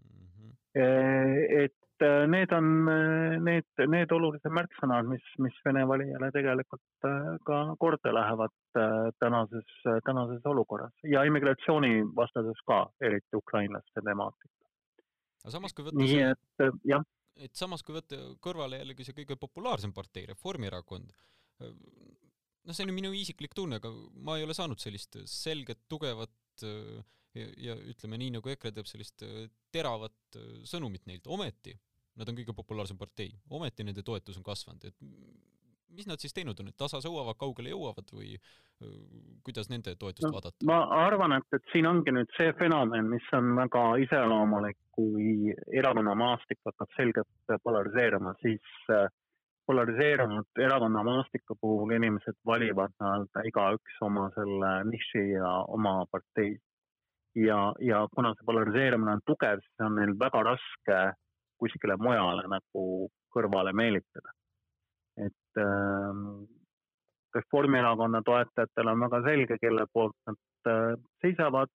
mm. 0.00 0.32
-hmm. 0.32 1.64
et 1.64 1.76
äh, 2.04 2.24
need 2.30 2.52
on 2.54 2.68
need, 3.44 3.66
need 3.90 4.12
olulised 4.14 4.52
märksõnad, 4.54 5.08
mis, 5.10 5.24
mis 5.42 5.56
Vene 5.66 5.84
valijale 5.88 6.30
tegelikult 6.34 7.08
äh, 7.08 7.30
ka 7.46 7.60
korda 7.80 8.12
lähevad 8.14 8.54
tänases, 9.18 9.68
tänases 10.06 10.44
olukorras. 10.46 10.94
Ja 11.08 11.24
immigratsioonivastases 11.26 12.60
ka, 12.68 12.84
eriti 13.02 13.38
ukrainlaste 13.38 14.04
temaatika. 14.04 14.54
aga 15.42 15.54
samas, 15.54 15.74
kui 15.74 15.86
võtta 15.86 15.98
nii 15.98 16.20
et 16.28 16.66
jah. 16.86 17.06
et 17.38 17.54
samas, 17.58 17.82
kui 17.82 17.96
võtta 17.96 18.20
kõrvale 18.44 18.82
jällegi 18.82 19.06
see 19.06 19.16
kõige 19.16 19.38
populaarsem 19.40 19.94
partei, 19.96 20.26
Reformierakond, 20.30 21.10
noh, 21.62 22.74
see 22.74 22.84
on 22.84 22.92
ju 22.92 22.98
minu 23.00 23.12
isiklik 23.16 23.56
tunne, 23.56 23.80
aga 23.82 23.90
ma 24.22 24.38
ei 24.38 24.46
ole 24.46 24.54
saanud 24.54 24.78
sellist 24.82 25.18
selget, 25.30 25.86
tugevat 25.90 26.64
ja, 27.34 27.50
ja 27.70 27.76
ütleme 27.90 28.20
nii, 28.20 28.36
nagu 28.38 28.54
EKRE 28.54 28.74
teeb 28.76 28.90
sellist 28.90 29.24
teravat 29.74 30.38
sõnumit 30.68 31.06
neilt, 31.10 31.26
ometi 31.26 31.74
nad 32.18 32.28
on 32.28 32.38
kõige 32.38 32.54
populaarsem 32.56 32.98
partei, 32.98 33.30
ometi 33.54 33.86
nende 33.86 34.02
toetus 34.06 34.38
on 34.40 34.46
kasvanud, 34.46 34.84
et 34.90 34.96
mis 35.98 36.06
nad 36.06 36.20
siis 36.22 36.34
teinud 36.34 36.58
on, 36.60 36.70
et 36.70 36.76
tasa 36.78 37.00
sõuavad, 37.02 37.38
kaugele 37.40 37.72
jõuavad 37.72 38.10
või 38.14 38.34
kuidas 39.46 39.70
nende 39.72 39.94
toetust 39.98 40.28
no, 40.28 40.32
vaadata? 40.36 40.66
ma 40.68 40.80
arvan, 41.06 41.34
et, 41.38 41.46
et 41.56 41.72
siin 41.72 41.88
ongi 41.90 42.14
nüüd 42.14 42.30
see 42.36 42.52
fenomen, 42.58 43.08
mis 43.14 43.30
on 43.38 43.54
väga 43.58 43.84
iseloomulik, 44.04 44.78
kui 44.94 45.54
erakonna 45.80 46.14
maastik 46.18 46.60
hakkab 46.66 46.92
selgelt 46.96 47.56
polariseeruma, 47.64 48.34
siis 48.42 48.74
polariseerunud 49.68 50.62
erakonna 50.64 51.02
maastiku 51.04 51.56
puhul 51.60 51.92
inimesed 51.96 52.38
valivad 52.46 52.94
nii-öelda 53.02 53.44
igaüks 53.50 53.98
oma 54.06 54.28
selle 54.36 54.72
niši 54.88 55.24
ja 55.34 55.50
oma 55.76 56.00
partei. 56.10 56.56
ja, 57.36 57.58
ja 57.84 58.06
kuna 58.14 58.32
see 58.34 58.46
polariseerumine 58.48 59.18
on 59.18 59.24
tugev, 59.26 59.60
siis 59.64 59.86
on 59.86 59.98
neil 60.00 60.14
väga 60.20 60.42
raske 60.52 61.00
kuskile 61.58 61.96
mujale 62.00 62.46
nagu 62.50 62.84
kõrvale 63.34 63.72
meelitada 63.76 64.32
et 65.26 65.60
äh, 65.60 66.14
Reformierakonna 67.34 68.22
toetajatel 68.24 68.92
on 68.92 69.02
väga 69.04 69.22
selge, 69.26 69.58
kelle 69.62 69.86
poolt 69.92 70.16
nad 70.26 70.70
äh, 70.70 70.94
seisavad 71.22 71.72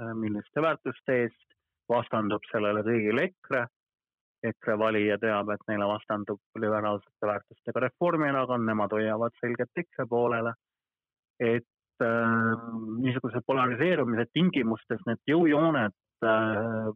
äh,, 0.00 0.14
milliste 0.14 0.62
väärtuste 0.64 1.18
eest, 1.24 1.46
vastandub 1.88 2.44
sellele 2.50 2.82
kõigile 2.86 3.28
EKRE. 3.30 3.66
EKRE 4.50 4.76
valija 4.80 5.18
teab, 5.20 5.50
et 5.52 5.66
neile 5.68 5.84
vastandub 5.84 6.40
liberaalsete 6.62 7.28
väärtustega 7.28 7.82
Reformierakond, 7.84 8.64
nemad 8.64 8.94
hoiavad 8.96 9.36
selgelt 9.40 9.82
EKRE 9.84 10.06
poolele. 10.08 10.54
et 11.40 12.04
äh, 12.04 12.64
niisuguse 13.00 13.40
polariseerumise 13.46 14.26
tingimustes 14.32 15.00
need 15.06 15.20
jõujooned 15.28 15.94
äh, 16.26 16.90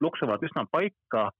luksuvad 0.00 0.42
üsna 0.46 0.66
paika 0.72 1.30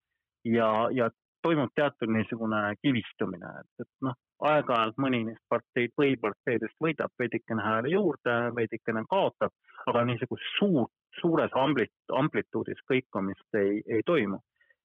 ja, 0.45 0.71
ja 0.93 1.11
toimub 1.43 1.73
teatud 1.75 2.13
niisugune 2.13 2.61
kivistumine, 2.83 3.53
et, 3.61 3.85
et 3.85 3.91
noh, 4.05 4.17
aeg-ajalt 4.51 4.99
mõni 5.01 5.23
neist 5.29 5.43
parteid 5.53 5.93
või 5.99 6.17
parteidest 6.21 6.77
võidab 6.85 7.13
veidikene 7.21 7.65
hääli 7.65 7.95
juurde, 7.95 8.37
veidikene 8.57 9.05
kaotab, 9.11 9.53
aga 9.89 10.05
niisugust 10.09 10.57
suurt, 10.59 10.93
suures 11.21 11.57
amblit-, 11.57 12.15
amplituudis 12.23 12.81
kõikumist 12.91 13.61
ei, 13.61 13.83
ei 13.87 14.05
toimu. 14.07 14.41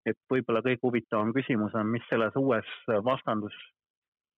et 0.05 0.17
võib-olla 0.29 0.61
kõige 0.61 0.83
huvitavam 0.83 1.31
küsimus 1.33 1.73
on, 1.73 1.87
mis 1.89 2.03
selles 2.09 2.35
uues 2.37 2.67
vastandus, 3.03 3.55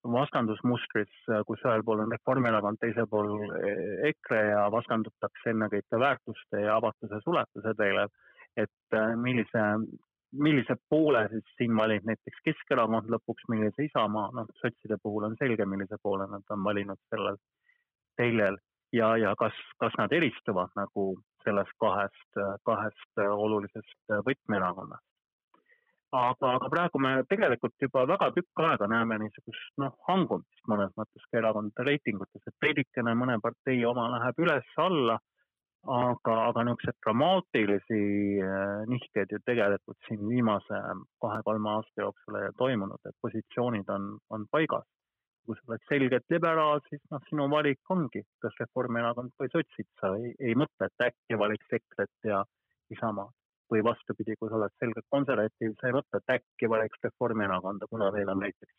vastandusmustris, 0.04 1.10
kus 1.46 1.62
ühel 1.66 1.82
pool 1.84 2.04
on 2.04 2.12
Reformierakond, 2.12 2.78
teisel 2.80 3.08
pool 3.10 3.32
EKRE 4.10 4.42
ja 4.52 4.66
vastandutakse 4.72 5.52
ennekõike 5.52 6.00
väärtuste 6.00 6.62
ja 6.64 6.76
avatuse 6.76 7.20
suletuse 7.24 7.74
teele, 7.78 8.06
et 8.56 8.98
millise 9.18 9.64
millise 10.32 10.76
poole 10.88 11.22
siis 11.32 11.44
siin 11.56 11.76
valib 11.76 12.04
näiteks 12.08 12.42
Keskerakond 12.44 13.08
lõpuks, 13.12 13.46
millise 13.48 13.86
Isamaa, 13.88 14.30
noh, 14.36 14.48
sotside 14.60 14.98
puhul 15.02 15.24
on 15.28 15.36
selge, 15.40 15.64
millise 15.66 15.96
poole 16.02 16.26
nad 16.28 16.44
on 16.52 16.64
valinud 16.64 17.00
sellel 17.08 17.38
teljel. 18.20 18.58
Ja, 18.92 19.16
ja 19.20 19.34
kas, 19.36 19.56
kas 19.80 19.92
nad 20.00 20.12
eristuvad 20.16 20.72
nagu 20.76 21.10
sellest 21.44 21.74
kahest, 21.80 22.40
kahest 22.64 23.20
olulisest 23.20 24.16
võtmeerakonnast. 24.24 25.07
Aga, 26.16 26.52
aga 26.56 26.68
praegu 26.72 27.00
me 27.04 27.14
tegelikult 27.28 27.74
juba 27.82 28.04
väga 28.08 28.30
tükk 28.36 28.62
aega 28.64 28.88
näeme 28.90 29.18
niisugust 29.22 29.80
noh, 29.82 29.96
hangumist 30.08 30.70
mõnes 30.70 30.92
mõttes 30.96 31.26
ka 31.30 31.40
erakondade 31.42 31.88
reitingutes, 31.90 32.44
et 32.46 32.66
veidikene 32.66 33.14
mõne 33.14 33.38
partei 33.44 33.84
oma 33.84 34.08
läheb 34.16 34.46
üles-alla 34.46 35.18
aga, 35.86 36.34
aga 36.48 36.64
niisuguseid 36.66 36.98
dramaatilisi 37.04 38.00
äh, 38.42 38.84
nihkeid 38.92 39.32
ju 39.32 39.40
tegelikult 39.46 39.98
siin 40.08 40.22
viimase 40.28 40.80
kahe-kolme 41.22 41.70
aasta 41.70 42.04
jooksul 42.04 42.40
ei 42.40 42.54
toimunud, 42.58 43.00
et 43.06 43.16
positsioonid 43.22 43.90
on, 43.96 44.14
on 44.30 44.46
paigas. 44.50 44.86
kui 45.48 45.56
sa 45.56 45.70
oled 45.70 45.84
selgelt 45.88 46.26
liberaal, 46.28 46.82
siis 46.90 47.00
noh, 47.10 47.22
sinu 47.30 47.46
valik 47.48 47.92
ongi, 47.94 48.20
kas 48.44 48.58
Reformierakond 48.60 49.32
või 49.40 49.48
sotsid, 49.54 49.86
sa 49.96 50.10
ei, 50.20 50.34
ei 50.44 50.52
mõtle, 50.60 50.90
et 50.90 51.04
äkki 51.06 51.38
valiks 51.40 51.72
EKRE-t 51.78 52.28
ja 52.28 52.42
Isamaad. 52.92 53.32
Või 53.72 53.82
vastupidi, 53.84 54.36
kui 54.40 54.50
sa 54.50 54.56
oled 54.60 54.74
selgelt 54.78 55.06
konservatiiv, 55.14 55.74
sa 55.80 55.90
ei 55.90 55.96
mõtle, 55.96 56.20
et 56.22 56.34
äkki 56.38 56.70
valiks 56.72 57.04
Reformierakonda, 57.04 57.90
kuna 57.90 58.10
teil 58.14 58.32
on 58.32 58.40
näiteks 58.44 58.78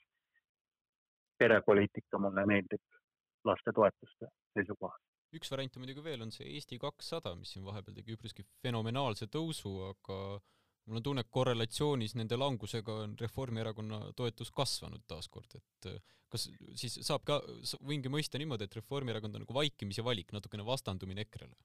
perepoliitika, 1.39 2.19
mulle 2.19 2.45
meeldib 2.49 2.99
lastetoetuste 3.47 4.33
seisukohast 4.57 5.05
üks 5.37 5.51
variant 5.53 5.75
on 5.77 5.83
muidugi 5.83 6.03
veel, 6.05 6.23
on 6.25 6.31
see 6.33 6.47
Eesti 6.55 6.79
kakssada, 6.81 7.35
mis 7.37 7.51
siin 7.53 7.65
vahepeal 7.67 7.97
tegi 7.99 8.15
üpriski 8.15 8.45
fenomenaalse 8.63 9.29
tõusu, 9.31 9.73
aga 9.91 10.17
mul 10.89 10.99
on 10.99 11.05
tunne, 11.05 11.23
et 11.25 11.33
korrelatsioonis 11.33 12.15
nende 12.17 12.37
langusega 12.39 12.95
on 13.05 13.15
Reformierakonna 13.19 14.01
toetus 14.17 14.51
kasvanud 14.55 15.05
taaskord, 15.09 15.59
et 15.59 15.89
äh, 15.91 15.99
kas 16.33 16.47
siis 16.77 16.97
saab 17.05 17.25
ka, 17.27 17.39
võingi 17.85 18.11
mõista 18.13 18.41
niimoodi, 18.41 18.65
et 18.65 18.79
Reformierakond 18.79 19.37
on 19.37 19.45
nagu 19.45 19.57
vaikimisi 19.57 20.05
valik, 20.05 20.33
natukene 20.33 20.65
vastandumine 20.65 21.27
EKRE-le? 21.27 21.57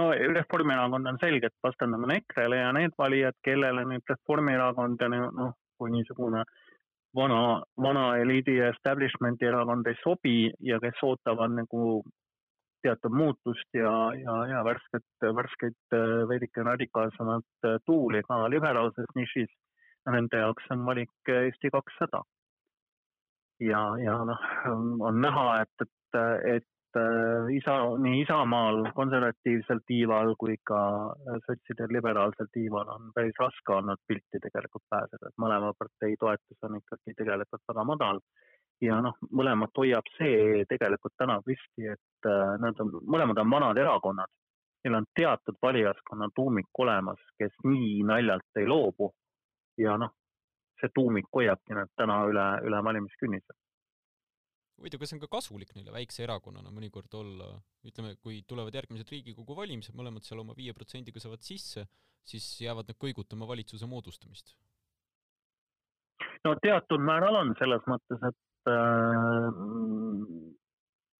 No 0.00 0.10
Reformierakond 0.34 1.12
on 1.12 1.20
selgelt 1.20 1.56
vastandumine 1.62 2.22
EKRE-le 2.22 2.64
ja 2.64 2.72
need 2.72 2.96
valijad, 2.98 3.36
kellele 3.44 3.84
nüüd 3.92 4.08
Reformierakond 4.08 5.04
ja 5.04 5.12
noh, 5.12 5.54
kui 5.80 5.92
niisugune 5.92 6.42
äh, 6.42 6.58
vana, 7.14 7.62
vana 7.76 8.16
eliidi 8.16 8.56
ja 8.56 8.70
establishment'i 8.74 9.46
erakond 9.46 9.86
ei 9.86 9.98
sobi 10.02 10.50
ja 10.60 10.80
kes 10.82 11.02
ootavad 11.02 11.54
nagu 11.56 12.02
teatud 12.82 13.12
muutust 13.12 13.76
ja, 13.76 13.92
ja, 14.16 14.36
ja 14.48 14.64
värsket, 14.64 15.06
värskeid 15.36 15.96
veidike 16.28 16.62
radikaalsemat 16.64 17.70
tuuli 17.86 18.22
ka 18.28 18.46
liberaalses 18.50 19.10
nišis. 19.14 19.50
Nende 20.08 20.38
jaoks 20.40 20.70
on 20.72 20.86
valik 20.86 21.28
Eesti 21.28 21.70
kakssada. 21.70 22.22
ja, 23.60 23.82
ja 24.00 24.14
noh, 24.24 24.46
on 25.08 25.20
näha, 25.20 25.60
et, 25.60 25.84
et, 25.84 26.20
et 26.56 26.68
Äh, 26.96 27.54
isa, 27.54 27.74
nii 28.02 28.20
Isamaal 28.24 28.88
konservatiivsel 28.94 29.78
tiival 29.86 30.32
kui 30.38 30.56
ka 30.66 30.80
sotsidel 31.44 31.92
liberaalsel 31.94 32.48
tiival 32.50 32.88
on 32.90 33.12
päris 33.14 33.38
raske 33.38 33.76
olnud 33.76 34.00
pilti 34.10 34.40
tegelikult 34.42 34.82
pääseda, 34.90 35.30
et 35.30 35.38
mõlema 35.44 35.70
partei 35.78 36.16
toetus 36.18 36.66
on 36.66 36.80
ikkagi 36.80 37.14
tegelikult 37.20 37.62
väga 37.70 37.84
madal. 37.92 38.18
ja 38.82 38.96
noh, 39.04 39.14
mõlemat 39.38 39.76
hoiab 39.76 40.06
see 40.16 40.64
tegelikult 40.68 41.14
täna 41.22 41.38
püsti, 41.46 41.86
et 41.94 42.26
äh, 42.26 42.58
nad 42.64 42.82
on, 42.82 42.90
mõlemad 43.14 43.38
on 43.38 43.50
vanad 43.54 43.78
erakonnad. 43.78 44.32
Neil 44.82 44.96
on 44.98 45.06
teatud 45.14 45.62
valijaskonna 45.62 46.30
tuumik 46.34 46.78
olemas, 46.78 47.22
kes 47.38 47.54
nii 47.70 48.02
naljalt 48.02 48.62
ei 48.62 48.66
loobu. 48.66 49.12
ja 49.78 49.94
noh, 49.96 50.16
see 50.80 50.90
tuumik 50.94 51.30
hoiabki 51.36 51.78
nad 51.78 51.94
täna 51.96 52.24
üle, 52.26 52.50
üle 52.66 52.84
valimiskünnise 52.84 53.59
huvitav, 54.80 55.00
kas 55.02 55.12
see 55.12 55.18
on 55.18 55.24
ka 55.24 55.30
kasulik 55.36 55.74
neile 55.76 55.92
väikse 55.94 56.24
erakonnana 56.24 56.72
mõnikord 56.72 57.12
olla, 57.20 57.50
ütleme, 57.86 58.14
kui 58.24 58.40
tulevad 58.48 58.74
järgmised 58.76 59.12
Riigikogu 59.12 59.56
valimised, 59.56 59.96
mõlemad 59.98 60.24
seal 60.26 60.40
oma 60.42 60.56
viie 60.56 60.74
protsendiga 60.76 61.22
saavad 61.22 61.44
sisse, 61.44 61.84
siis 62.26 62.46
jäävad 62.64 62.90
nad 62.90 63.00
kõigutama 63.00 63.48
valitsuse 63.50 63.88
moodustamist? 63.90 64.56
no 66.44 66.54
teatud 66.64 67.02
määral 67.04 67.36
on 67.36 67.52
selles 67.58 67.84
mõttes, 67.90 68.22
et 68.24 68.70
äh, 68.72 69.48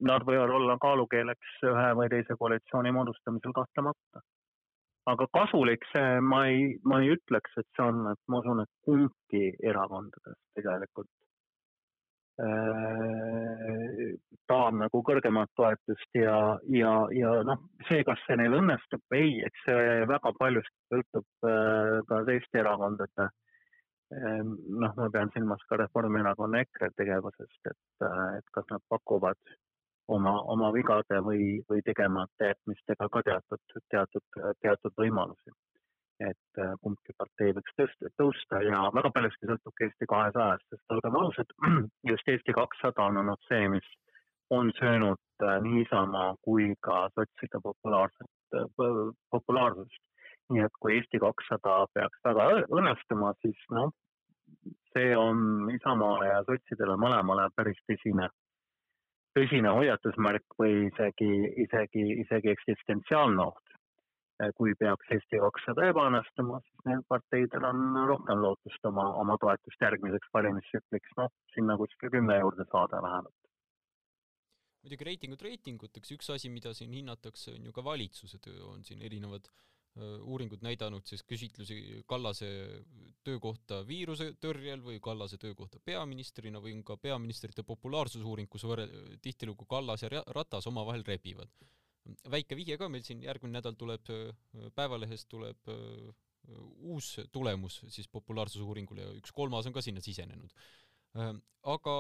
nad 0.09 0.25
võivad 0.29 0.53
olla 0.57 0.77
kaalukeeleks 0.81 1.57
ühe 1.69 1.89
või 1.99 2.09
teise 2.13 2.37
koalitsiooni 2.41 2.93
moodustamisel 2.97 3.53
kahtlemata. 3.57 4.25
aga 5.11 5.27
kasulik 5.37 5.85
see, 5.93 6.21
ma 6.21 6.45
ei, 6.49 6.79
ma 6.85 7.01
ei 7.03 7.13
ütleks, 7.17 7.57
et 7.61 7.69
see 7.77 7.85
on, 7.85 8.05
et 8.13 8.21
ma 8.29 8.41
usun, 8.41 8.61
et 8.65 8.73
kumbki 8.87 9.45
erakondadest 9.73 10.41
tegelikult 10.57 11.11
Tahab 14.51 14.75
nagu 14.81 15.03
kõrgemat 15.07 15.51
toetust 15.59 16.17
ja, 16.19 16.37
ja, 16.73 16.93
ja 17.15 17.35
noh, 17.47 17.61
see, 17.89 18.01
kas 18.07 18.23
see 18.27 18.39
neil 18.41 18.57
õnnestub 18.59 19.03
või 19.13 19.21
ei, 19.27 19.35
eks 19.47 19.67
see 19.67 19.85
väga 20.11 20.33
paljuski 20.39 20.79
sõltub 20.95 21.49
äh, 21.51 22.01
ka 22.09 22.23
teiste 22.29 22.63
erakondade 22.63 23.29
ähm, 24.17 24.57
noh, 24.83 24.95
ma 24.97 25.09
pean 25.13 25.31
silmas 25.37 25.63
ka 25.69 25.79
Reformierakonna 25.83 26.65
EKRE 26.65 26.91
tegevusest, 26.99 27.61
et, 27.71 28.07
äh, 28.09 28.39
et 28.41 28.55
kas 28.57 28.67
nad 28.73 28.83
pakuvad 28.91 29.39
oma, 30.11 30.35
oma 30.55 30.73
vigade 30.75 31.21
või, 31.27 31.61
või 31.71 31.85
tegemata 31.87 32.51
jätmistega 32.51 33.11
ka 33.13 33.23
teatud, 33.29 33.81
teatud, 33.93 34.41
teatud 34.65 34.97
võimalusi 34.99 35.55
et 36.21 36.61
äh, 36.61 36.75
kumbki 36.85 37.15
partei 37.19 37.55
võiks 37.57 37.73
tõsta, 37.79 38.11
tõusta 38.21 38.61
ja 38.67 38.83
väga 38.97 39.11
paljuski 39.15 39.49
sõltub 39.49 39.85
Eesti 39.87 40.09
kahesajast, 40.11 40.67
sest 40.73 40.95
olgem 40.97 41.17
ausad, 41.21 41.55
just 42.11 42.29
Eesti 42.29 42.55
kakssada 42.57 43.07
on 43.09 43.21
olnud 43.23 43.49
see, 43.49 43.69
mis 43.73 43.89
on 44.53 44.73
söönud 44.79 45.47
äh, 45.47 45.57
nii 45.65 45.85
Isamaa 45.87 46.35
kui 46.45 46.75
ka 46.87 47.07
sotside 47.15 47.63
populaarset, 47.65 48.31
äh, 48.59 48.69
populaarsust. 49.33 50.05
nii 50.51 50.65
et 50.67 50.79
kui 50.83 50.97
Eesti 50.99 51.21
kakssada 51.23 51.85
peaks 51.95 52.23
väga 52.27 52.47
õnnestuma, 52.75 53.33
siis 53.41 53.59
noh, 53.71 53.93
see 54.93 55.17
on 55.17 55.71
Isamaale 55.73 56.29
ja 56.33 56.41
sotsidele 56.49 56.97
mõlemale 56.99 57.47
päris 57.57 57.79
tõsine, 57.89 58.27
tõsine 59.39 59.73
hoiatusmärk 59.79 60.59
või 60.59 60.89
isegi, 60.89 61.31
isegi, 61.65 62.07
isegi 62.25 62.51
eksistentsiaalne 62.57 63.47
oht 63.47 63.71
kui 64.57 64.75
peaks 64.79 65.13
Eesti 65.15 65.41
kakssada 65.43 65.89
ebaõnnestuma, 65.91 66.61
siis 66.65 66.85
neil 66.89 67.03
parteidel 67.09 67.67
on 67.71 68.01
rohkem 68.09 68.43
lootust 68.45 68.91
oma, 68.91 69.07
oma 69.21 69.37
toetust 69.43 69.85
järgmiseks 69.85 70.33
valimistsükliks, 70.37 71.17
noh, 71.21 71.33
sinna 71.55 71.77
kuskil 71.81 72.13
kümne 72.17 72.39
juurde 72.41 72.67
saada 72.73 73.03
vähemalt. 73.05 73.37
muidugi 74.81 75.05
reitingud 75.05 75.43
reitinguteks, 75.45 76.15
üks 76.17 76.31
asi, 76.33 76.49
mida 76.49 76.73
siin 76.77 76.95
hinnatakse, 76.97 77.53
on 77.59 77.67
ju 77.69 77.73
ka 77.77 77.85
valitsuse 77.85 78.39
töö, 78.41 78.63
on 78.71 78.85
siin 78.85 79.03
erinevad 79.05 79.51
uh, 79.51 80.23
uuringud 80.25 80.65
näidanud 80.65 81.05
siis 81.05 81.25
küsitlusi 81.29 82.05
Kallase 82.09 82.49
töö 83.25 83.37
kohta 83.45 83.83
viiruse 83.87 84.31
tõrjel 84.41 84.81
või 84.87 85.03
Kallase 85.05 85.37
töö 85.43 85.53
kohta 85.59 85.83
peaministrina 85.85 86.65
või 86.65 86.79
on 86.79 86.85
ka 86.85 86.97
peaministrite 86.97 87.67
populaarsusuuring, 87.75 88.49
kus 88.49 88.65
võrre-, 88.65 88.89
tihtilugu 89.21 89.69
Kallas 89.69 90.07
ja 90.07 90.25
Ratas 90.33 90.71
omavahel 90.73 91.05
rebivad 91.05 91.53
väike 92.31 92.57
vihje 92.59 92.79
ka, 92.81 92.89
meil 92.89 93.05
siin 93.07 93.23
järgmine 93.25 93.59
nädal 93.59 93.77
tuleb, 93.79 94.11
Päevalehest 94.75 95.29
tuleb 95.29 95.71
uus 96.91 97.21
tulemus 97.33 97.81
siis 97.89 98.09
populaarsusuuringule 98.09 99.03
ja 99.05 99.11
üks 99.19 99.33
kolmas 99.37 99.67
on 99.69 99.75
ka 99.77 99.83
sinna 99.85 100.01
sisenenud. 100.01 100.53
aga 101.63 101.97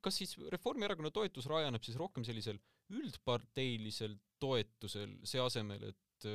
kas 0.00 0.16
siis 0.22 0.36
Reformierakonna 0.52 1.10
toetus 1.10 1.46
rajaneb 1.46 1.82
siis 1.84 1.96
rohkem 1.96 2.24
sellisel 2.24 2.58
üldparteilisel 2.90 4.16
toetusel, 4.40 5.16
see 5.24 5.40
asemel, 5.40 5.88
et 5.90 6.28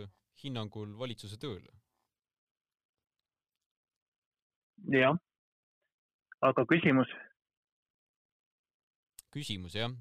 hinnangul 0.43 0.97
valitsuse 0.97 1.38
tööle? 1.41 1.74
jah, 4.91 5.17
aga 6.41 6.65
küsimus 6.65 7.10
küsimus 9.34 9.76
jah. 9.78 9.91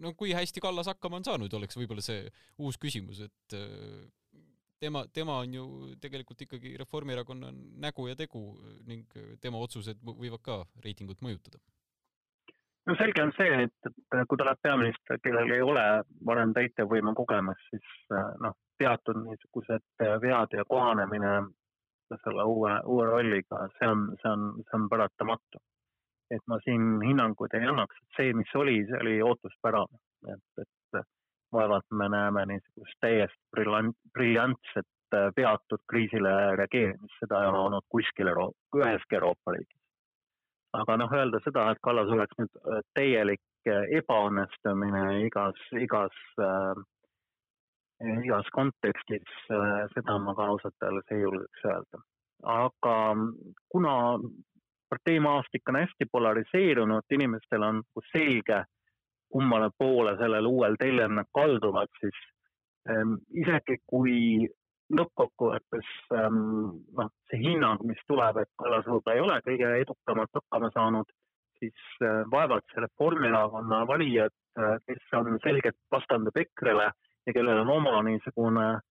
no 0.00 0.14
kui 0.18 0.34
hästi 0.36 0.62
Kallas 0.62 0.90
hakkama 0.92 1.20
on 1.20 1.26
saanud, 1.26 1.54
oleks 1.58 1.78
võib-olla 1.78 2.04
see 2.04 2.26
uus 2.58 2.78
küsimus, 2.80 3.22
et 3.26 3.56
äh, 3.58 4.04
tema, 4.80 5.04
tema 5.12 5.38
on 5.44 5.54
ju 5.54 5.68
tegelikult 6.00 6.44
ikkagi 6.46 6.76
Reformierakonna 6.80 7.52
nägu 7.86 8.08
ja 8.10 8.18
tegu 8.18 8.44
ning 8.88 9.16
tema 9.40 9.62
otsused 9.64 10.02
võivad 10.04 10.42
ka 10.44 10.60
reitingut 10.84 11.24
mõjutada. 11.24 11.58
no 12.86 12.96
selge 13.00 13.22
on 13.24 13.32
see, 13.38 13.64
et, 13.64 13.90
et 13.90 14.28
kui 14.28 14.40
tuleb 14.40 14.60
peaminister, 14.62 15.20
kellel 15.24 15.56
ei 15.56 15.64
ole 15.64 15.84
varem 16.26 16.52
täitevvõimu 16.56 17.14
kogemust, 17.20 17.68
siis 17.72 17.92
äh, 18.12 18.32
noh, 18.44 18.56
teatud 18.78 19.20
niisugused 19.24 20.08
vead 20.22 20.56
ja 20.58 20.64
kohanemine 20.68 21.36
selle 22.14 22.44
uue, 22.46 22.72
uue 22.90 23.06
rolliga, 23.08 23.64
see 23.78 23.88
on, 23.88 24.02
see 24.20 24.30
on, 24.30 24.50
see 24.68 24.76
on 24.76 24.88
paratamatu 24.90 25.60
et 26.36 26.42
ma 26.50 26.58
siin 26.64 26.98
hinnanguid 27.04 27.54
ei 27.58 27.68
annaks, 27.70 28.00
et 28.02 28.18
see, 28.18 28.32
mis 28.38 28.56
oli, 28.60 28.80
see 28.88 29.00
oli 29.00 29.14
ootuspärane, 29.22 30.00
et, 30.34 30.64
et 30.64 31.00
vaevalt 31.54 31.86
me 32.00 32.08
näeme 32.10 32.46
niisugust 32.50 32.98
täiesti 33.00 33.40
brillant, 33.54 33.96
briljantset 34.16 34.90
peatud 35.36 35.82
kriisile 35.90 36.32
reageerimist, 36.58 37.18
seda 37.22 37.42
ei 37.42 37.50
ole 37.52 37.60
olnud 37.68 37.86
kuskil 37.88 38.30
Euro-, 38.32 38.52
üheski 38.76 39.18
Euroopa 39.20 39.54
riigis. 39.54 39.80
aga 40.74 40.96
noh, 40.98 41.12
öelda 41.14 41.38
seda, 41.44 41.68
et 41.70 41.78
Kallas 41.86 42.10
oleks 42.10 42.40
nüüd 42.40 42.56
äh, 42.58 42.80
täielik 42.98 43.70
äh, 43.70 43.84
ebaõnnestumine 44.00 45.04
igas, 45.26 45.60
igas 45.78 46.16
äh, 46.42 46.82
igas 48.24 48.48
kontekstis, 48.52 49.36
äh, 49.54 49.84
seda 49.94 50.18
ma 50.18 50.34
ka 50.34 50.48
ausalt 50.54 50.88
öeldes 50.88 51.14
ei 51.14 51.22
julgeks 51.22 51.68
öelda. 51.70 52.02
aga 52.54 52.96
kuna 53.72 53.94
parteimaastik 54.94 55.68
on 55.68 55.80
hästi 55.80 56.06
polariseerunud, 56.12 57.06
inimestel 57.10 57.62
on 57.62 57.82
selge, 58.12 58.62
kummale 59.32 59.70
poole 59.78 60.14
sellel 60.20 60.46
uuel 60.46 60.76
teljel 60.78 61.16
nad 61.18 61.26
kalduvad, 61.34 61.90
siis 62.00 62.20
ähm, 62.90 63.16
isegi 63.34 63.80
kui 63.90 64.46
lõppkokkuvõttes 64.94 65.90
ähm, 66.14 66.38
noh, 66.98 67.10
see 67.30 67.40
hinnang, 67.42 67.82
mis 67.88 68.00
tuleb, 68.06 68.38
et 68.44 68.50
Kallas 68.60 68.86
võib-olla 68.86 69.16
ei 69.16 69.24
ole 69.24 69.40
kõige 69.48 69.70
edukamalt 69.82 70.38
hakkama 70.38 70.70
saanud, 70.76 71.10
siis 71.58 71.86
äh, 72.04 72.22
vaevalt 72.30 72.66
see 72.70 72.84
Reformierakonna 72.84 73.82
valijad 73.90 74.34
äh,, 74.60 74.76
kes 74.86 75.18
on 75.18 75.40
selgelt 75.42 75.80
vastandub 75.90 76.36
EKRE-le 76.44 76.90
ja 77.26 77.34
kellel 77.34 77.64
on 77.64 77.72
oma 77.80 78.02
niisugune 78.06 78.68
äh, 78.76 78.82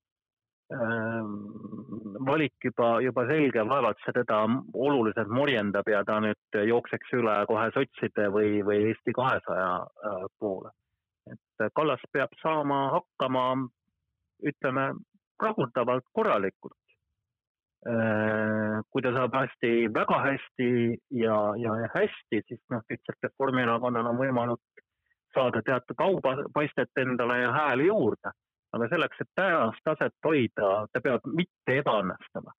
valik 0.71 2.53
juba, 2.63 3.01
juba 3.01 3.25
selge, 3.27 3.63
vaevalt 3.69 3.99
see 4.03 4.13
teda 4.15 4.43
oluliselt 4.73 5.27
morjendab 5.29 5.87
ja 5.91 6.03
ta 6.07 6.19
nüüd 6.23 6.59
jookseks 6.69 7.13
üle 7.19 7.35
kohe 7.49 7.69
sotside 7.75 8.29
või, 8.31 8.61
või 8.65 8.87
Eesti 8.89 9.13
kahesaja 9.13 9.73
äh, 9.83 10.23
poole. 10.39 10.71
et 11.31 11.73
Kallas 11.75 12.01
peab 12.11 12.31
saama 12.41 12.89
hakkama, 12.97 13.67
ütleme, 14.43 14.93
rahuldavalt 15.41 16.05
korralikult. 16.13 16.79
Ehm, 17.83 18.79
kui 18.91 19.01
ta 19.03 19.11
saab 19.11 19.33
hästi, 19.35 19.71
väga 19.93 20.19
hästi 20.23 20.67
ja, 21.19 21.37
ja 21.59 21.73
hästi, 21.95 22.39
siis 22.47 22.61
noh, 22.71 22.83
lihtsalt 22.89 23.27
Reformierakonnal 23.27 24.07
on 24.07 24.19
võimalik 24.19 24.83
saada 25.35 25.59
teatud 25.65 25.99
aupaistet 25.99 27.01
endale 27.03 27.41
ja 27.41 27.51
hääli 27.51 27.89
juurde 27.89 28.31
aga 28.73 28.89
selleks, 28.89 29.21
et 29.21 29.31
tänast 29.37 29.83
taset 29.85 30.15
hoida, 30.25 30.69
ta 30.91 31.01
peab 31.01 31.25
mitte 31.39 31.79
ebaõnnestuma. 31.81 32.53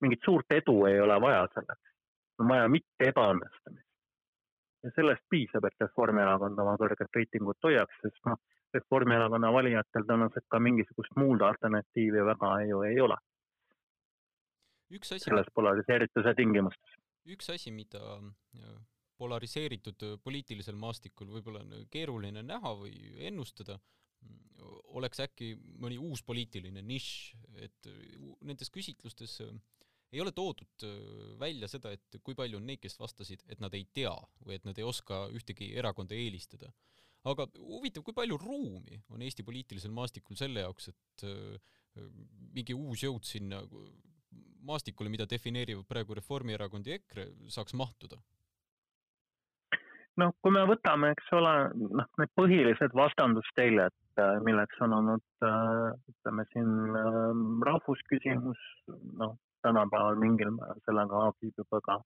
mingit 0.00 0.22
suurt 0.24 0.52
edu 0.54 0.84
ei 0.86 1.00
ole 1.02 1.16
vaja 1.20 1.46
selleks, 1.54 1.94
on 2.38 2.48
vaja 2.48 2.68
mitte 2.68 3.08
ebaõnnestumist. 3.12 3.86
ja 4.84 4.90
sellest 4.94 5.24
piisab, 5.30 5.64
et 5.64 5.86
Reformierakond 5.86 6.58
oma 6.58 6.76
kõrget 6.78 7.16
reitingut 7.16 7.58
hoiaks, 7.66 7.98
sest 8.02 8.20
noh, 8.30 8.38
Reformierakonna 8.74 9.50
valijatel 9.52 10.04
tõenäoliselt 10.06 10.46
ka 10.48 10.60
mingisugust 10.60 11.16
muud 11.16 11.42
alternatiivi 11.42 12.22
väga 12.30 12.52
ju 12.68 12.82
ei 12.90 13.00
ole. 13.00 13.16
üks 14.94 15.12
asi 15.12 15.24
selles 15.24 15.50
polariseerituse 15.54 16.34
tingimustes. 16.34 16.94
üks 17.26 17.50
asi, 17.50 17.70
mida 17.74 18.04
äh, 18.14 18.78
polariseeritud 19.18 20.04
poliitilisel 20.22 20.76
maastikul 20.78 21.26
võib-olla 21.34 21.64
on 21.64 21.86
keeruline 21.90 22.42
näha 22.42 22.74
või 22.78 22.94
ennustada, 23.30 23.78
oleks 24.98 25.20
äkki 25.22 25.52
mõni 25.80 25.98
uus 26.00 26.22
poliitiline 26.26 26.82
nišš, 26.82 27.10
et 27.64 27.88
nendes 28.46 28.70
küsitlustes 28.74 29.38
ei 30.12 30.22
ole 30.22 30.32
toodud 30.32 30.84
välja 31.40 31.68
seda, 31.68 31.92
et 31.92 32.18
kui 32.24 32.36
palju 32.36 32.58
on 32.58 32.66
neid, 32.66 32.80
kes 32.80 32.96
vastasid, 33.00 33.44
et 33.52 33.60
nad 33.60 33.74
ei 33.76 33.84
tea 33.94 34.14
või 34.46 34.56
et 34.56 34.64
nad 34.64 34.78
ei 34.80 34.86
oska 34.88 35.26
ühtegi 35.36 35.74
erakonda 35.76 36.16
eelistada. 36.16 36.72
aga 37.28 37.44
huvitav, 37.58 38.02
kui 38.06 38.14
palju 38.16 38.38
ruumi 38.40 39.02
on 39.12 39.22
Eesti 39.22 39.44
poliitilisel 39.44 39.92
maastikul 39.92 40.36
selle 40.38 40.60
jaoks, 40.64 40.88
et 40.88 41.24
mingi 42.54 42.74
uus 42.74 43.02
jõud 43.02 43.26
sinna 43.26 43.60
maastikule, 44.68 45.10
mida 45.12 45.26
defineerivad 45.28 45.86
praegu 45.88 46.16
Reformierakond 46.18 46.86
ja 46.86 46.98
EKRE, 46.98 47.28
saaks 47.52 47.74
mahtuda? 47.74 48.20
Noh, 50.18 50.34
kui 50.42 50.54
me 50.54 50.64
võtame, 50.68 51.12
eks 51.14 51.32
ole, 51.38 51.54
noh, 51.78 52.08
need 52.20 52.32
põhilised 52.38 52.94
vastandusteljed, 52.98 53.94
äh, 54.20 54.36
milleks 54.46 54.80
on 54.84 54.96
olnud, 54.98 55.24
äh, 55.46 55.88
ütleme 56.12 56.44
siin 56.52 56.98
ähm, 56.98 57.44
rahvusküsimus, 57.66 58.62
noh, 59.20 59.36
tänapäeval 59.66 60.18
mingil 60.20 60.52
määral 60.54 60.78
sellega 60.86 61.22
haagib 61.24 61.62
juba 61.62 61.80
ka 61.86 61.96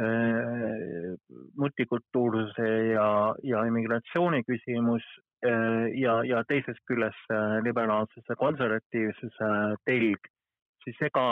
äh, 0.00 1.12
multikultuursuse 1.60 2.72
ja, 2.92 3.08
ja 3.44 3.64
immigratsiooni 3.68 4.44
küsimus 4.48 5.06
ja, 5.46 6.14
ja 6.26 6.40
teisest 6.48 6.80
küljest 6.88 7.32
liberaalsuse, 7.62 8.34
konservatiivsuse 8.40 9.48
telg, 9.86 10.24
siis 10.82 11.02
ega 11.06 11.26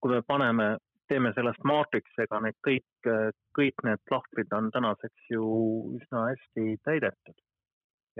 kui 0.00 0.14
me 0.16 0.22
paneme 0.26 0.70
teeme 1.10 1.32
sellest 1.34 1.62
maatriksega, 1.66 2.40
need 2.44 2.58
kõik, 2.66 3.08
kõik 3.58 3.86
need 3.86 4.12
lahtrid 4.14 4.52
on 4.56 4.70
tänaseks 4.74 5.30
ju 5.34 5.46
üsna 5.98 6.28
hästi 6.30 6.76
täidetud. 6.86 7.38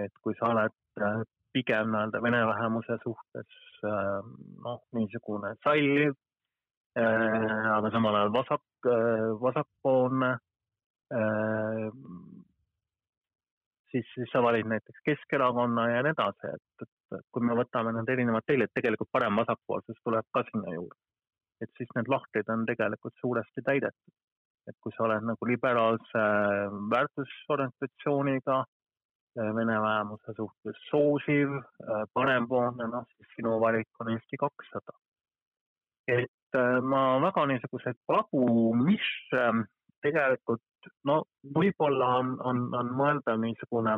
et 0.00 0.12
kui 0.24 0.33
sa 0.38 0.48
oled 0.53 1.03
äh, 1.03 1.22
pigem 1.53 1.90
nii-öelda 1.92 2.20
vene 2.22 2.38
vähemuse 2.46 2.96
suhtes 3.03 3.57
äh, 3.85 4.20
noh, 4.64 4.79
niisugune 4.96 5.50
salliv, 5.64 6.14
äh, 6.96 7.66
aga 7.74 7.90
samal 7.92 8.16
ajal 8.16 8.33
vasak, 8.38 8.62
vasakpoolne, 9.42 10.31
siis, 13.90 14.07
siis 14.14 14.31
sa 14.33 14.40
valid 14.46 14.70
näiteks 14.72 15.03
Keskerakonna 15.05 15.88
ja 15.90 16.07
nii 16.07 16.14
edasi, 16.14 16.55
et, 16.55 16.87
et 16.87 17.26
kui 17.35 17.44
me 17.44 17.59
võtame 17.59 17.92
need 17.98 18.14
erinevad 18.14 18.46
teljed, 18.46 18.72
tegelikult 18.79 19.11
parem-vasakpoolsus 19.12 20.00
tuleb 20.07 20.31
ka 20.33 20.46
sinna 20.48 20.79
juurde 20.79 21.10
et 21.61 21.70
siis 21.77 21.90
need 21.96 22.09
lahtrid 22.09 22.49
on 22.53 22.66
tegelikult 22.66 23.14
suuresti 23.20 23.64
täidetud. 23.66 24.12
et 24.68 24.77
kui 24.85 24.92
sa 24.94 25.03
oled 25.07 25.25
nagu 25.27 25.46
liberaalse 25.49 26.23
väärtusorganisatsiooniga, 26.92 28.59
äh, 28.61 29.49
vene 29.57 29.79
vähemuse 29.83 30.35
suhtes 30.37 30.83
soosiv, 30.90 31.55
äh, 31.57 32.05
parempoolne, 32.14 32.87
noh 32.92 33.07
siis 33.16 33.33
sinu 33.37 33.57
valik 33.61 33.88
on 34.01 34.12
Eesti 34.12 34.37
kakssada. 34.44 34.94
et 36.09 36.61
äh, 36.61 36.81
ma 36.83 37.03
väga 37.25 37.46
niisuguseid 37.46 37.99
vagu 38.09 38.75
mišre 38.85 39.46
tegelikult 40.03 40.62
no 41.05 41.23
võib-olla 41.57 42.14
on, 42.20 42.33
on, 42.40 42.62
on 42.77 42.92
mõeldav 42.96 43.40
niisugune 43.42 43.96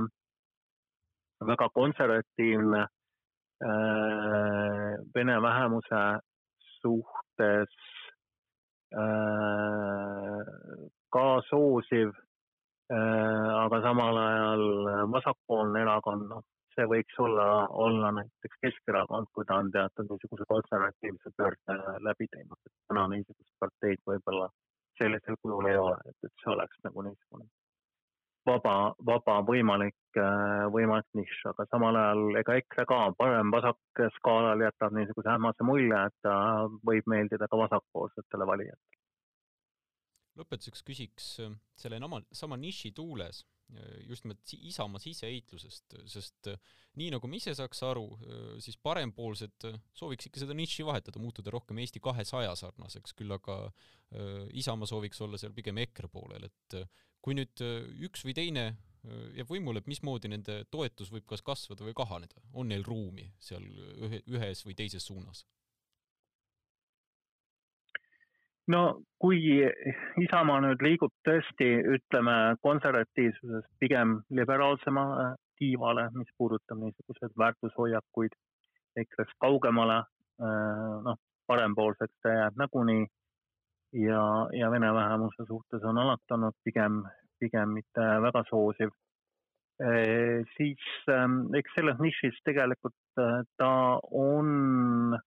väga 1.47 1.69
konservatiivne 1.75 2.83
äh, 2.83 2.89
vene 5.15 5.37
vähemuse 5.43 6.03
suhtes 6.83 7.75
äh, 8.95 10.41
ka 11.13 11.27
soosiv, 11.49 12.15
äh, 12.93 13.51
aga 13.65 13.83
samal 13.87 14.21
ajal 14.25 14.67
vasakpoolne 15.15 15.85
erakond, 15.87 16.29
noh, 16.31 16.45
see 16.75 16.87
võiks 16.89 17.19
olla, 17.21 17.47
olla 17.87 18.13
näiteks 18.19 18.61
Keskerakond, 18.65 19.29
kui 19.37 19.45
ta 19.49 19.61
on 19.63 19.71
teatud 19.73 20.09
niisuguse 20.11 20.47
konservatiivse 20.49 21.33
pöörde 21.37 21.79
läbi 22.07 22.29
teinud, 22.33 22.61
et 22.67 22.77
täna 22.89 23.09
niisugust 23.13 23.51
parteid 23.61 24.01
võib-olla 24.09 24.49
sellisel 25.01 25.37
kujul 25.43 25.69
ei 25.69 25.77
ole, 25.81 25.99
et, 26.09 26.17
et 26.25 26.45
see 26.45 26.53
oleks 26.55 26.81
nagu 26.87 27.05
niisugune 27.09 27.49
vaba, 28.47 28.95
vaba 29.07 29.37
võimalik, 29.47 29.99
äh, 30.19 30.65
võimalik 30.75 31.09
nišš, 31.19 31.45
aga 31.53 31.67
samal 31.71 31.99
ajal 31.99 32.41
ega 32.41 32.57
EKRE 32.61 32.87
ka 32.91 32.99
parem-vasak 33.19 34.03
skaalal 34.19 34.65
jätab 34.65 34.97
niisuguse 34.97 35.31
ähmase 35.35 35.67
mulje, 35.67 36.01
et 36.09 36.19
ta 36.27 36.35
võib 36.87 37.09
meeldida 37.11 37.49
ka 37.51 37.61
vasakpoolsetele 37.65 38.49
valijatele. 38.49 39.01
lõpetuseks 40.41 40.87
küsiks 40.89 41.33
äh, 41.45 41.57
selle 41.77 42.01
nama, 42.03 42.23
sama 42.33 42.57
niši 42.57 42.93
tuules 42.97 43.45
äh, 43.77 44.01
just 44.09 44.25
nimelt 44.25 44.55
Isamaa 44.59 45.03
siseheitlusest, 45.03 45.99
sest 46.11 46.51
nii 46.99 47.13
nagu 47.15 47.29
me 47.29 47.39
ise 47.39 47.55
saaks 47.57 47.83
aru, 47.89 48.05
siis 48.61 48.77
parempoolsed 48.77 49.69
sooviks 49.97 50.29
ikka 50.29 50.43
seda 50.43 50.57
niši 50.57 50.85
vahetada, 50.85 51.23
muutuda 51.23 51.55
rohkem 51.55 51.79
Eesti 51.81 52.03
kahesaja 52.05 52.53
sarnaseks, 52.59 53.15
küll 53.17 53.33
aga 53.33 53.63
Isamaa 54.53 54.91
sooviks 54.91 55.23
olla 55.25 55.41
seal 55.41 55.55
pigem 55.57 55.81
EKRE 55.87 56.11
poolel, 56.13 56.51
et 56.51 56.77
kui 57.23 57.37
nüüd 57.39 57.63
äh, 57.63 57.87
üks 58.07 58.25
või 58.27 58.35
teine 58.37 58.67
äh, 58.73 59.25
jääb 59.39 59.51
võimule, 59.55 59.83
et 59.83 59.91
mismoodi 59.91 60.31
nende 60.33 60.63
toetus 60.75 61.13
võib 61.15 61.27
kas 61.31 61.45
kasvada 61.47 61.87
või 61.87 61.97
kahaneda, 61.97 62.43
on 62.53 62.71
neil 62.73 62.85
ruumi 62.87 63.31
seal 63.41 63.65
ühe, 64.03 64.23
ühes 64.27 64.65
või 64.67 64.79
teises 64.79 65.07
suunas? 65.09 65.47
no 68.73 69.03
kui 69.21 69.41
Isamaa 70.23 70.61
nüüd 70.65 70.83
liigub 70.87 71.11
tõesti, 71.27 71.67
ütleme, 71.97 72.37
konservatiivsusest 72.63 73.69
pigem 73.83 74.21
liberaalsema 74.31 75.07
äh, 75.25 75.35
tiivale, 75.63 76.09
mis 76.15 76.31
puudutab 76.39 76.79
niisuguseid 76.81 77.35
väärtushoiakuid, 77.39 78.33
EKRE-st 78.99 79.37
kaugemale, 79.41 80.01
noh, 81.07 81.19
parempoolseks 81.47 82.17
ta 82.25 82.33
jääb 82.35 82.59
nagunii 82.59 83.05
ja, 83.93 84.49
ja 84.53 84.71
vene 84.71 84.93
vähemuse 84.95 85.47
suhtes 85.49 85.85
on 85.85 85.99
alati 85.99 86.35
olnud 86.35 86.57
pigem, 86.65 87.03
pigem 87.41 87.75
mitte 87.79 88.07
väga 88.27 88.45
soosiv 88.49 88.93
e,. 89.81 90.45
siis 90.57 90.87
ähm, 91.11 91.55
eks 91.59 91.75
selles 91.77 92.01
nišis 92.01 92.41
tegelikult 92.45 93.21
äh, 93.21 93.43
ta 93.61 93.73
on 94.11 95.19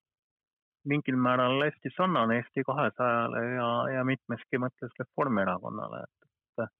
mingil 0.86 1.16
määral 1.18 1.62
hästi 1.64 1.90
sarnane 1.96 2.40
Eesti 2.40 2.64
kahesajale 2.66 3.42
ja, 3.54 3.70
ja 3.96 4.04
mitmeski 4.04 4.60
mõttes 4.62 4.92
Reformierakonnale, 5.00 6.04
et, 6.06 6.62
et, 6.62 6.76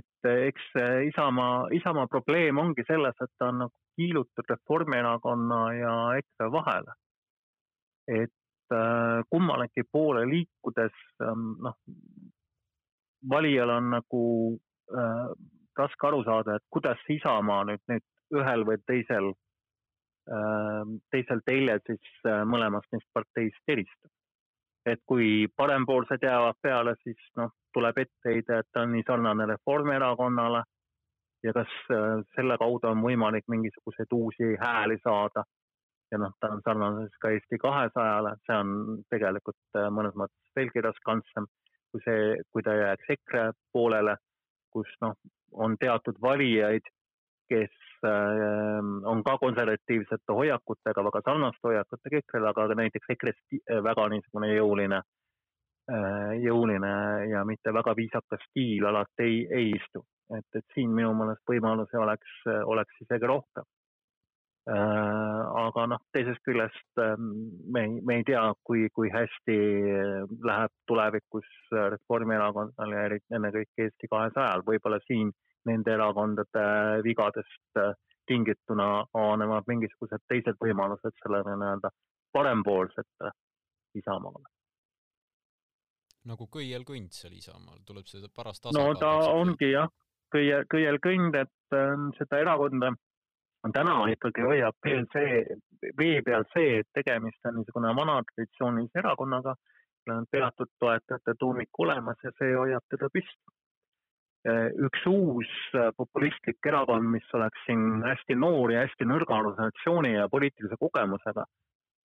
et 0.00 0.30
eks 0.48 0.70
Isamaa, 1.10 1.68
Isamaa 1.76 2.08
probleem 2.08 2.58
ongi 2.58 2.84
selles, 2.88 3.16
et 3.20 3.32
ta 3.38 3.52
on 3.52 3.64
nagu 3.64 3.74
kiilutud 3.98 4.50
Reformierakonna 4.54 5.60
ja 5.76 5.94
EKRE 6.22 6.50
vahele. 6.54 6.96
et 8.08 8.37
kummalegi 9.30 9.84
poole 9.92 10.26
liikudes 10.28 10.96
ähm, 11.24 11.54
noh, 11.64 11.76
valijal 13.30 13.70
on 13.70 13.90
nagu 13.90 14.22
äh, 14.92 15.30
raske 15.78 16.06
aru 16.06 16.22
saada, 16.24 16.56
et 16.56 16.66
kuidas 16.70 17.02
Isamaa 17.08 17.64
nüüd, 17.68 17.82
nüüd 17.90 18.38
ühel 18.38 18.64
või 18.68 18.78
teisel 18.86 19.30
äh,, 19.32 20.94
teisel 21.14 21.42
teljel 21.46 21.82
siis 21.86 22.14
äh, 22.26 22.44
mõlemast 22.44 22.90
neist 22.92 23.08
parteist 23.14 23.74
eristub. 23.74 24.10
et 24.88 25.00
kui 25.04 25.46
parempoolsed 25.56 26.22
jäävad 26.22 26.56
peale, 26.62 26.94
siis 27.04 27.18
noh, 27.36 27.50
tuleb 27.76 27.98
etteheide, 28.00 28.60
et 28.62 28.68
ta 28.72 28.86
on 28.86 28.94
nii 28.94 29.04
sarnane 29.04 29.46
Reformierakonnale 29.50 30.62
ja 31.44 31.52
kas 31.52 31.74
äh, 31.92 32.22
selle 32.34 32.56
kaudu 32.58 32.88
on 32.88 33.02
võimalik 33.04 33.44
mingisuguseid 33.48 34.14
uusi 34.14 34.54
hääli 34.60 34.98
saada 35.04 35.44
ja 36.12 36.18
noh, 36.18 36.34
ta 36.40 36.52
on 36.54 36.60
sarnane 36.64 37.06
siis 37.06 37.22
ka 37.22 37.30
Eesti 37.34 37.58
kahesajale, 37.62 38.34
see 38.46 38.56
on 38.56 39.00
tegelikult 39.12 39.80
äh, 39.80 39.88
mõnes 39.92 40.16
mõttes 40.16 40.56
veelgi 40.56 40.84
riskantsem 40.84 41.48
kui 41.90 42.04
see, 42.04 42.38
kui 42.52 42.64
ta 42.64 42.74
jääks 42.76 43.12
EKRE 43.16 43.44
poolele, 43.72 44.16
kus 44.72 44.90
noh, 45.04 45.14
on 45.52 45.76
teatud 45.80 46.18
valijaid, 46.22 46.88
kes 47.48 47.76
äh, 48.04 48.80
on 49.08 49.22
ka 49.24 49.38
konservatiivsete 49.40 50.36
hoiakutega, 50.40 51.04
väga 51.04 51.22
sarnaste 51.24 51.70
hoiakutega 51.70 52.20
EKRE-le, 52.20 52.50
aga 52.50 52.68
näiteks 52.82 53.14
EKRE-s 53.14 53.56
äh, 53.62 53.80
väga 53.84 54.08
niisugune 54.12 54.52
jõuline 54.52 55.00
äh,, 55.00 56.34
jõuline 56.44 56.92
ja 57.32 57.44
mitte 57.48 57.72
väga 57.72 57.96
viisakas 57.96 58.44
stiil 58.50 58.84
alati 58.90 59.24
ei, 59.24 59.40
ei 59.60 59.72
istu. 59.80 60.04
et, 60.36 60.44
et 60.54 60.74
siin 60.74 60.92
minu 60.92 61.14
meelest 61.16 61.40
võimalusi 61.48 61.96
oleks, 61.96 62.32
oleks 62.68 63.00
isegi 63.00 63.30
rohkem 63.30 63.64
aga 64.68 65.84
noh, 65.88 66.00
teisest 66.12 66.42
küljest 66.44 67.00
ähm, 67.00 67.28
me 67.72 67.84
ei, 67.86 67.92
me 68.04 68.18
ei 68.20 68.24
tea, 68.28 68.42
kui, 68.68 68.88
kui 68.92 69.08
hästi 69.12 69.56
läheb 70.44 70.74
tulevikus 70.90 71.48
Reformierakonnal 71.72 72.92
ja 72.92 73.06
ennekõike 73.38 73.86
Eesti 73.86 74.10
kahesajal, 74.12 74.66
võib-olla 74.66 75.00
siin 75.06 75.32
nende 75.68 75.94
erakondade 75.94 76.66
vigadest 77.06 77.80
äh, 77.80 77.94
tingituna 78.28 78.88
avanema 79.16 79.62
mingisugused 79.68 80.24
teised 80.28 80.60
võimalused 80.60 81.16
sellele 81.22 81.56
nii-öelda 81.56 81.90
parempoolsete 82.36 83.32
Isamaale. 83.96 84.44
nagu 86.28 86.44
kõielkõnd 86.52 87.14
seal 87.16 87.38
Isamaal, 87.38 87.80
tuleb 87.88 88.06
seda 88.10 88.28
paras 88.28 88.60
tasakaal. 88.60 88.92
no 88.92 89.00
ta 89.00 89.32
ongi 89.32 89.72
jah, 89.72 89.88
kõie, 90.34 90.60
kõielkõnd, 90.74 91.40
et 91.40 91.76
äh, 91.76 91.94
seda 92.20 92.42
erakonda 92.44 92.92
täna 93.74 93.96
ikkagi 94.12 94.44
hoiab 94.46 94.76
veel 94.84 95.04
see, 95.12 95.42
vee 95.98 96.22
peal 96.26 96.46
see, 96.54 96.80
et 96.82 96.88
tegemist 96.94 97.50
on 97.50 97.58
niisugune 97.60 97.94
vana 97.96 98.18
traditsioonilise 98.30 99.02
erakonnaga, 99.02 99.54
on 100.08 100.26
teatud 100.32 100.70
toetajate 100.80 101.34
tuumik 101.38 101.80
olemas 101.84 102.20
ja 102.24 102.32
see 102.38 102.54
hoiab 102.56 102.84
teda 102.90 103.10
püsti. 103.12 103.54
üks 104.86 105.02
uus 105.10 105.48
populistlik 105.96 106.66
erakond, 106.70 107.10
mis 107.12 107.26
oleks 107.34 107.64
siin 107.66 108.02
hästi 108.06 108.36
noor 108.38 108.72
ja 108.72 108.84
hästi 108.86 109.04
nõrga 109.04 109.40
organisatsiooni 109.42 110.12
ja 110.14 110.28
poliitilise 110.32 110.78
kogemusega, 110.80 111.44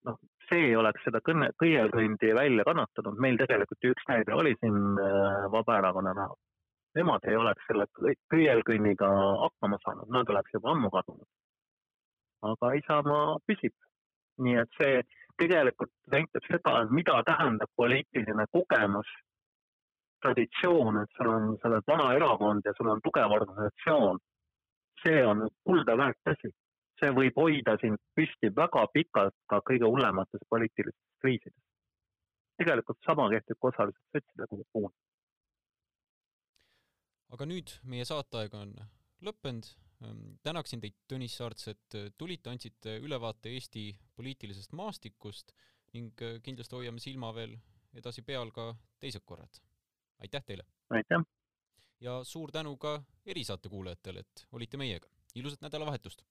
noh, 0.09 0.17
see 0.49 0.73
oleks 0.77 1.05
seda 1.07 1.21
kõne, 1.25 1.51
kõielkõndi 1.61 2.33
välja 2.35 2.65
kannatanud, 2.67 3.21
meil 3.25 3.37
tegelikult 3.39 3.85
ju 3.85 3.93
üks 3.95 4.09
näide 4.09 4.35
oli 4.35 4.55
siin 4.59 4.97
äh, 4.99 5.45
Vabaerakonna 5.53 6.15
näol. 6.17 6.35
Nemad 6.97 7.25
ei 7.29 7.37
oleks 7.39 7.63
selle 7.69 7.87
kõielkõnniga 8.33 9.07
hakkama 9.45 9.79
saanud, 9.85 10.11
nad 10.13 10.29
oleks 10.29 10.53
juba 10.53 10.73
ammu 10.73 10.91
kadunud. 10.93 11.29
Aga 12.51 12.73
Isamaa 12.79 13.37
püsib. 13.47 13.75
nii 14.43 14.55
et 14.57 14.79
see 14.79 15.01
tegelikult 15.37 15.91
näitab 16.13 16.45
seda, 16.47 16.73
mida 16.89 17.19
tähendab 17.27 17.69
poliitiline 17.77 18.45
kogemus, 18.55 19.09
traditsioon, 20.25 20.97
et 21.03 21.17
sul 21.17 21.29
on, 21.29 21.53
sa 21.61 21.69
oled 21.69 21.85
vana 21.91 22.07
erakond 22.17 22.65
ja 22.65 22.73
sul 22.77 22.89
on 22.93 23.01
tugev 23.05 23.35
organisatsioon. 23.37 24.19
see 25.03 25.25
on 25.27 25.47
kulda 25.67 25.97
väärt 25.97 26.31
asi. 26.31 26.49
see 26.99 27.11
võib 27.11 27.37
hoida 27.43 27.75
sind 27.81 27.99
püsti 28.15 28.49
väga 28.55 28.85
pikalt 28.93 29.35
ka 29.49 29.59
kõige 29.69 29.89
hullemates 29.93 30.45
poliitilistes 30.49 31.21
kriisides. 31.21 31.63
tegelikult 32.57 32.99
sama 33.05 33.29
kehtib 33.29 33.59
ka 33.61 33.67
osaliselt 33.67 34.17
sotside 34.17 34.65
puhul. 34.73 34.91
aga 37.33 37.45
nüüd 37.45 37.77
meie 37.83 38.05
saateaeg 38.05 38.53
on 38.63 38.75
lõppenud 39.27 39.73
tänaksin 40.43 40.81
teid, 40.83 40.95
Tõnis 41.09 41.35
Saarts, 41.37 41.67
et 41.71 41.97
äh, 41.97 42.09
tulite, 42.17 42.49
andsite 42.49 42.97
ülevaate 43.03 43.53
Eesti 43.53 43.91
poliitilisest 44.15 44.73
maastikust 44.77 45.53
ning 45.93 46.21
äh, 46.21 46.39
kindlasti 46.43 46.75
hoiame 46.75 47.03
silma 47.03 47.31
veel 47.35 47.55
edasi 47.93 48.23
peal 48.25 48.51
ka 48.51 48.73
teised 48.99 49.25
korrad. 49.25 49.61
aitäh 50.19 50.43
teile! 50.45 50.65
aitäh! 50.89 51.23
ja 52.01 52.19
suur 52.23 52.51
tänu 52.51 52.77
ka 52.77 53.03
erisaate 53.25 53.69
kuulajatele, 53.69 54.19
et 54.19 54.47
olite 54.51 54.77
meiega. 54.77 55.07
ilusat 55.35 55.61
nädalavahetust! 55.61 56.23